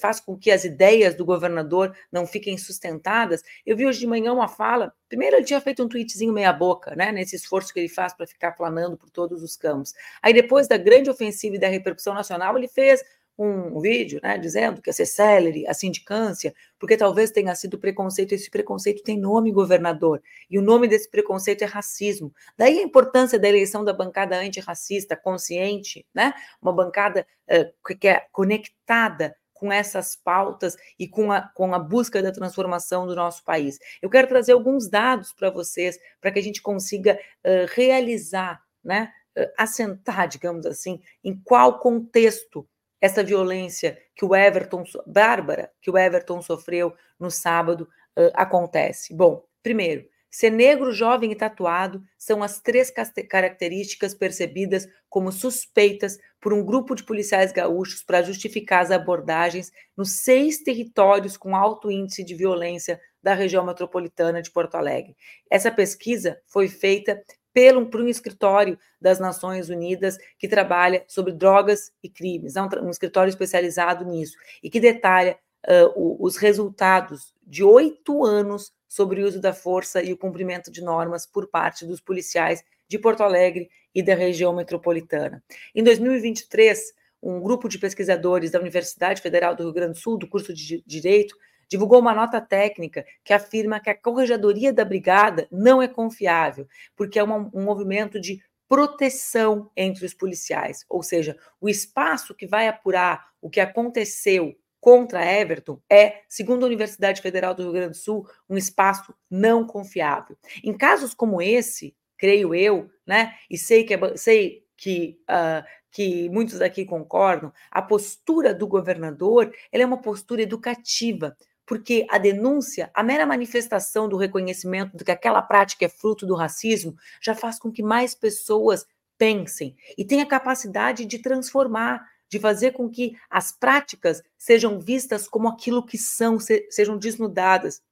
faz 0.00 0.20
com 0.20 0.36
que 0.36 0.50
as 0.50 0.64
ideias 0.64 1.14
do 1.14 1.24
governador 1.24 1.94
não 2.10 2.26
fiquem 2.26 2.58
sustentadas. 2.58 3.42
Eu 3.64 3.76
vi 3.76 3.86
hoje 3.86 4.00
de 4.00 4.06
manhã 4.06 4.32
uma 4.32 4.48
fala. 4.48 4.92
Primeiro, 5.08 5.36
ele 5.36 5.44
tinha 5.44 5.60
feito 5.60 5.84
um 5.84 5.88
tweetzinho 5.88 6.32
meia-boca, 6.32 6.96
né? 6.96 7.12
Nesse 7.12 7.36
esforço 7.36 7.72
que 7.72 7.78
ele 7.78 7.88
faz 7.88 8.12
para 8.14 8.26
ficar 8.26 8.52
planando 8.52 8.96
por 8.96 9.10
todos 9.10 9.42
os 9.42 9.54
campos. 9.54 9.92
Aí, 10.20 10.32
depois 10.32 10.66
da 10.66 10.76
grande 10.76 11.08
ofensiva 11.08 11.56
e 11.56 11.58
da 11.58 11.68
repercussão 11.68 12.14
nacional, 12.14 12.56
ele 12.56 12.66
fez 12.66 13.04
um, 13.38 13.80
vídeo, 13.80 14.20
né, 14.22 14.38
dizendo 14.38 14.80
que 14.80 14.88
ia 14.88 14.94
ser 14.94 15.06
célere 15.06 15.66
a 15.66 15.74
sindicância, 15.74 16.54
porque 16.78 16.96
talvez 16.96 17.30
tenha 17.30 17.54
sido 17.54 17.78
preconceito, 17.78 18.32
esse 18.32 18.50
preconceito 18.50 19.02
tem 19.02 19.18
nome, 19.18 19.50
governador, 19.50 20.22
e 20.48 20.58
o 20.58 20.62
nome 20.62 20.86
desse 20.86 21.10
preconceito 21.10 21.62
é 21.62 21.66
racismo. 21.66 22.32
Daí 22.56 22.78
a 22.78 22.82
importância 22.82 23.38
da 23.38 23.48
eleição 23.48 23.84
da 23.84 23.92
bancada 23.92 24.36
antirracista, 24.36 25.16
consciente, 25.16 26.06
né, 26.14 26.32
uma 26.62 26.72
bancada 26.72 27.26
uh, 27.50 27.94
que 27.94 28.08
é 28.08 28.26
conectada 28.30 29.36
com 29.52 29.72
essas 29.72 30.14
pautas 30.14 30.76
e 30.98 31.08
com 31.08 31.32
a, 31.32 31.40
com 31.40 31.74
a 31.74 31.78
busca 31.78 32.22
da 32.22 32.32
transformação 32.32 33.06
do 33.06 33.14
nosso 33.14 33.42
país. 33.44 33.78
Eu 34.02 34.10
quero 34.10 34.28
trazer 34.28 34.52
alguns 34.52 34.88
dados 34.88 35.32
para 35.32 35.48
vocês, 35.48 35.98
para 36.20 36.30
que 36.30 36.38
a 36.38 36.42
gente 36.42 36.60
consiga 36.60 37.18
uh, 37.44 37.66
realizar, 37.72 38.62
né, 38.82 39.10
uh, 39.36 39.50
assentar, 39.56 40.28
digamos 40.28 40.66
assim, 40.66 41.00
em 41.22 41.34
qual 41.42 41.78
contexto 41.78 42.68
essa 43.04 43.22
violência 43.22 43.98
que 44.16 44.24
o 44.24 44.34
Everton, 44.34 44.82
bárbara, 45.06 45.70
que 45.82 45.90
o 45.90 45.98
Everton 45.98 46.40
sofreu 46.40 46.94
no 47.20 47.30
sábado, 47.30 47.86
uh, 48.18 48.30
acontece? 48.32 49.14
Bom, 49.14 49.44
primeiro, 49.62 50.06
ser 50.30 50.48
negro, 50.48 50.90
jovem 50.90 51.30
e 51.30 51.36
tatuado 51.36 52.02
são 52.16 52.42
as 52.42 52.62
três 52.62 52.90
características 53.28 54.14
percebidas 54.14 54.88
como 55.10 55.30
suspeitas 55.30 56.16
por 56.40 56.54
um 56.54 56.64
grupo 56.64 56.94
de 56.94 57.04
policiais 57.04 57.52
gaúchos 57.52 58.02
para 58.02 58.22
justificar 58.22 58.80
as 58.80 58.90
abordagens 58.90 59.70
nos 59.94 60.22
seis 60.22 60.62
territórios 60.62 61.36
com 61.36 61.54
alto 61.54 61.90
índice 61.90 62.24
de 62.24 62.34
violência 62.34 62.98
da 63.22 63.34
região 63.34 63.66
metropolitana 63.66 64.40
de 64.40 64.50
Porto 64.50 64.76
Alegre. 64.76 65.14
Essa 65.50 65.70
pesquisa 65.70 66.40
foi 66.46 66.68
feita 66.68 67.22
pelo, 67.54 67.86
por 67.86 68.00
um 68.00 68.08
escritório 68.08 68.76
das 69.00 69.20
Nações 69.20 69.70
Unidas 69.70 70.18
que 70.36 70.48
trabalha 70.48 71.04
sobre 71.06 71.32
drogas 71.32 71.92
e 72.02 72.08
crimes, 72.08 72.56
é 72.56 72.62
um, 72.62 72.68
um 72.82 72.90
escritório 72.90 73.30
especializado 73.30 74.04
nisso, 74.04 74.36
e 74.60 74.68
que 74.68 74.80
detalha 74.80 75.38
uh, 75.66 75.92
o, 75.94 76.26
os 76.26 76.36
resultados 76.36 77.32
de 77.46 77.62
oito 77.62 78.24
anos 78.24 78.72
sobre 78.88 79.22
o 79.22 79.26
uso 79.26 79.40
da 79.40 79.54
força 79.54 80.02
e 80.02 80.12
o 80.12 80.16
cumprimento 80.16 80.70
de 80.70 80.82
normas 80.82 81.26
por 81.26 81.46
parte 81.46 81.86
dos 81.86 82.00
policiais 82.00 82.62
de 82.88 82.98
Porto 82.98 83.22
Alegre 83.22 83.70
e 83.94 84.02
da 84.02 84.14
região 84.14 84.52
metropolitana. 84.52 85.42
Em 85.74 85.82
2023, 85.82 86.92
um 87.22 87.40
grupo 87.40 87.68
de 87.68 87.78
pesquisadores 87.78 88.50
da 88.50 88.60
Universidade 88.60 89.22
Federal 89.22 89.54
do 89.54 89.62
Rio 89.62 89.72
Grande 89.72 89.92
do 89.92 89.98
Sul, 89.98 90.18
do 90.18 90.28
curso 90.28 90.52
de 90.52 90.82
Direito, 90.86 91.36
divulgou 91.68 92.00
uma 92.00 92.14
nota 92.14 92.40
técnica 92.40 93.04
que 93.22 93.32
afirma 93.32 93.80
que 93.80 93.90
a 93.90 93.96
corregedoria 93.96 94.72
da 94.72 94.84
brigada 94.84 95.46
não 95.50 95.82
é 95.82 95.88
confiável, 95.88 96.66
porque 96.96 97.18
é 97.18 97.22
uma, 97.22 97.50
um 97.52 97.62
movimento 97.64 98.20
de 98.20 98.42
proteção 98.68 99.70
entre 99.76 100.04
os 100.04 100.14
policiais, 100.14 100.84
ou 100.88 101.02
seja, 101.02 101.36
o 101.60 101.68
espaço 101.68 102.34
que 102.34 102.46
vai 102.46 102.66
apurar 102.66 103.28
o 103.40 103.50
que 103.50 103.60
aconteceu 103.60 104.56
contra 104.80 105.24
Everton 105.24 105.80
é, 105.90 106.22
segundo 106.28 106.62
a 106.62 106.66
Universidade 106.66 107.22
Federal 107.22 107.54
do 107.54 107.62
Rio 107.62 107.72
Grande 107.72 107.90
do 107.90 107.96
Sul, 107.96 108.28
um 108.48 108.56
espaço 108.56 109.14
não 109.30 109.66
confiável. 109.66 110.36
Em 110.62 110.76
casos 110.76 111.14
como 111.14 111.40
esse, 111.40 111.96
creio 112.18 112.54
eu, 112.54 112.90
né, 113.06 113.34
e 113.50 113.56
sei 113.56 113.84
que, 113.84 113.94
é, 113.94 114.16
sei 114.16 114.62
que, 114.76 115.18
uh, 115.22 115.64
que 115.90 116.28
muitos 116.28 116.60
aqui 116.60 116.84
concordam, 116.84 117.50
a 117.70 117.80
postura 117.80 118.52
do 118.52 118.66
governador 118.66 119.54
é 119.72 119.86
uma 119.86 120.02
postura 120.02 120.42
educativa, 120.42 121.34
porque 121.66 122.06
a 122.10 122.18
denúncia, 122.18 122.90
a 122.94 123.02
mera 123.02 123.26
manifestação 123.26 124.08
do 124.08 124.16
reconhecimento 124.16 124.96
de 124.96 125.04
que 125.04 125.10
aquela 125.10 125.42
prática 125.42 125.86
é 125.86 125.88
fruto 125.88 126.26
do 126.26 126.34
racismo, 126.34 126.94
já 127.20 127.34
faz 127.34 127.58
com 127.58 127.72
que 127.72 127.82
mais 127.82 128.14
pessoas 128.14 128.86
pensem 129.16 129.76
e 129.96 130.04
tenha 130.04 130.26
capacidade 130.26 131.04
de 131.04 131.18
transformar, 131.18 132.06
de 132.28 132.38
fazer 132.38 132.72
com 132.72 132.90
que 132.90 133.16
as 133.30 133.52
práticas 133.52 134.22
sejam 134.36 134.78
vistas 134.78 135.28
como 135.28 135.48
aquilo 135.48 135.84
que 135.84 135.96
são, 135.96 136.38
sejam 136.38 136.98
desnudadas. 136.98 137.82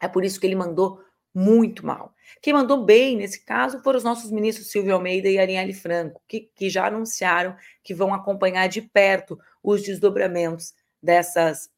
É 0.00 0.08
por 0.08 0.24
isso 0.24 0.40
que 0.40 0.46
ele 0.46 0.56
mandou 0.56 1.00
muito 1.34 1.86
mal. 1.86 2.12
Quem 2.42 2.52
mandou 2.52 2.84
bem 2.84 3.16
nesse 3.16 3.44
caso 3.44 3.82
foram 3.82 3.98
os 3.98 4.04
nossos 4.04 4.30
ministros 4.30 4.70
Silvio 4.70 4.94
Almeida 4.94 5.28
e 5.28 5.38
Arielle 5.38 5.72
Franco, 5.72 6.20
que, 6.26 6.50
que 6.54 6.68
já 6.68 6.86
anunciaram 6.86 7.56
que 7.82 7.94
vão 7.94 8.12
acompanhar 8.12 8.68
de 8.68 8.82
perto 8.82 9.38
os 9.62 9.82
desdobramentos 9.82 10.74
dessas 11.02 11.70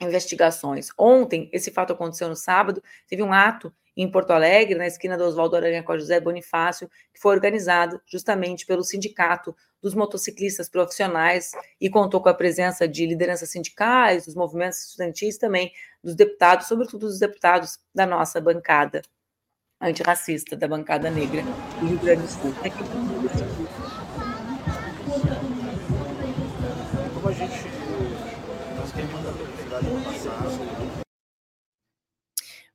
investigações. 0.00 0.88
Ontem, 0.98 1.48
esse 1.52 1.70
fato 1.70 1.92
aconteceu 1.92 2.28
no 2.28 2.36
sábado, 2.36 2.82
teve 3.06 3.22
um 3.22 3.32
ato 3.32 3.72
em 3.96 4.10
Porto 4.10 4.32
Alegre, 4.32 4.74
na 4.74 4.86
esquina 4.86 5.16
do 5.16 5.24
Oswaldo 5.24 5.56
Aranha 5.56 5.82
com 5.82 5.96
José 5.96 6.20
Bonifácio, 6.20 6.90
que 7.12 7.20
foi 7.20 7.34
organizado 7.34 8.00
justamente 8.06 8.66
pelo 8.66 8.82
Sindicato 8.82 9.54
dos 9.80 9.94
Motociclistas 9.94 10.68
Profissionais 10.68 11.52
e 11.80 11.88
contou 11.88 12.20
com 12.20 12.28
a 12.28 12.34
presença 12.34 12.88
de 12.88 13.06
lideranças 13.06 13.50
sindicais, 13.50 14.24
dos 14.24 14.34
movimentos 14.34 14.80
estudantis 14.80 15.38
também, 15.38 15.70
dos 16.02 16.14
deputados, 16.14 16.66
sobretudo 16.66 17.06
dos 17.06 17.18
deputados 17.18 17.78
da 17.94 18.06
nossa 18.06 18.40
bancada 18.40 19.02
antirracista, 19.80 20.56
da 20.56 20.66
bancada 20.66 21.10
negra 21.10 21.42
do 21.78 21.86
Rio 21.86 21.98
Grande 21.98 22.22
do 22.22 22.28
Sul. 22.28 22.54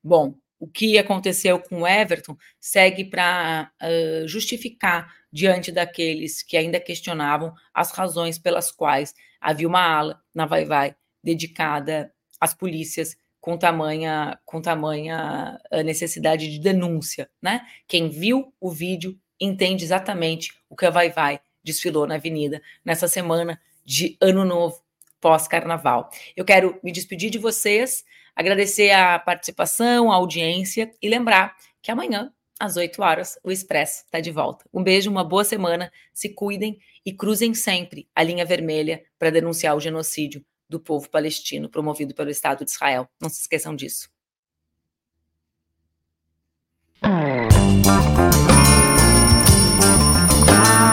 Bom, 0.02 0.34
o 0.58 0.66
que 0.66 0.98
aconteceu 0.98 1.58
com 1.58 1.82
o 1.82 1.86
Everton 1.86 2.36
segue 2.58 3.04
para 3.04 3.70
uh, 3.82 4.28
justificar 4.28 5.14
diante 5.32 5.70
daqueles 5.70 6.42
que 6.42 6.56
ainda 6.56 6.80
questionavam 6.80 7.54
as 7.72 7.92
razões 7.92 8.38
pelas 8.38 8.70
quais 8.70 9.14
havia 9.40 9.68
uma 9.68 9.80
ala 9.80 10.20
na 10.34 10.46
Vai 10.46 10.64
Vai 10.64 10.94
dedicada 11.22 12.12
às 12.40 12.54
polícias 12.54 13.16
com 13.40 13.56
tamanha 13.56 14.38
com 14.44 14.60
tamanha 14.60 15.58
necessidade 15.84 16.50
de 16.50 16.58
denúncia, 16.58 17.30
né? 17.40 17.66
Quem 17.86 18.10
viu 18.10 18.52
o 18.60 18.70
vídeo 18.70 19.18
entende 19.38 19.84
exatamente 19.84 20.52
o 20.68 20.76
que 20.76 20.84
a 20.84 20.90
Vai 20.90 21.10
Vai 21.10 21.40
desfilou 21.62 22.06
na 22.06 22.16
avenida 22.16 22.60
nessa 22.84 23.08
semana 23.08 23.58
de 23.84 24.16
Ano 24.20 24.44
Novo 24.44 24.82
pós-carnaval. 25.20 26.10
Eu 26.36 26.44
quero 26.44 26.78
me 26.82 26.92
despedir 26.92 27.30
de 27.30 27.38
vocês, 27.38 28.04
agradecer 28.34 28.90
a 28.90 29.18
participação, 29.18 30.10
a 30.10 30.16
audiência 30.16 30.90
e 31.00 31.08
lembrar 31.08 31.56
que 31.82 31.90
amanhã, 31.90 32.32
às 32.58 32.76
8 32.76 33.02
horas, 33.02 33.38
o 33.42 33.50
Expresso 33.50 34.04
está 34.04 34.20
de 34.20 34.30
volta. 34.30 34.64
Um 34.72 34.82
beijo, 34.82 35.10
uma 35.10 35.24
boa 35.24 35.44
semana, 35.44 35.92
se 36.12 36.28
cuidem 36.30 36.78
e 37.04 37.12
cruzem 37.12 37.54
sempre 37.54 38.08
a 38.14 38.22
linha 38.22 38.44
vermelha 38.44 39.02
para 39.18 39.30
denunciar 39.30 39.76
o 39.76 39.80
genocídio 39.80 40.44
do 40.68 40.78
povo 40.78 41.08
palestino 41.08 41.68
promovido 41.68 42.14
pelo 42.14 42.30
Estado 42.30 42.64
de 42.64 42.70
Israel. 42.70 43.08
Não 43.20 43.28
se 43.28 43.40
esqueçam 43.40 43.74
disso. 43.74 44.08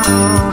Música 0.07 0.46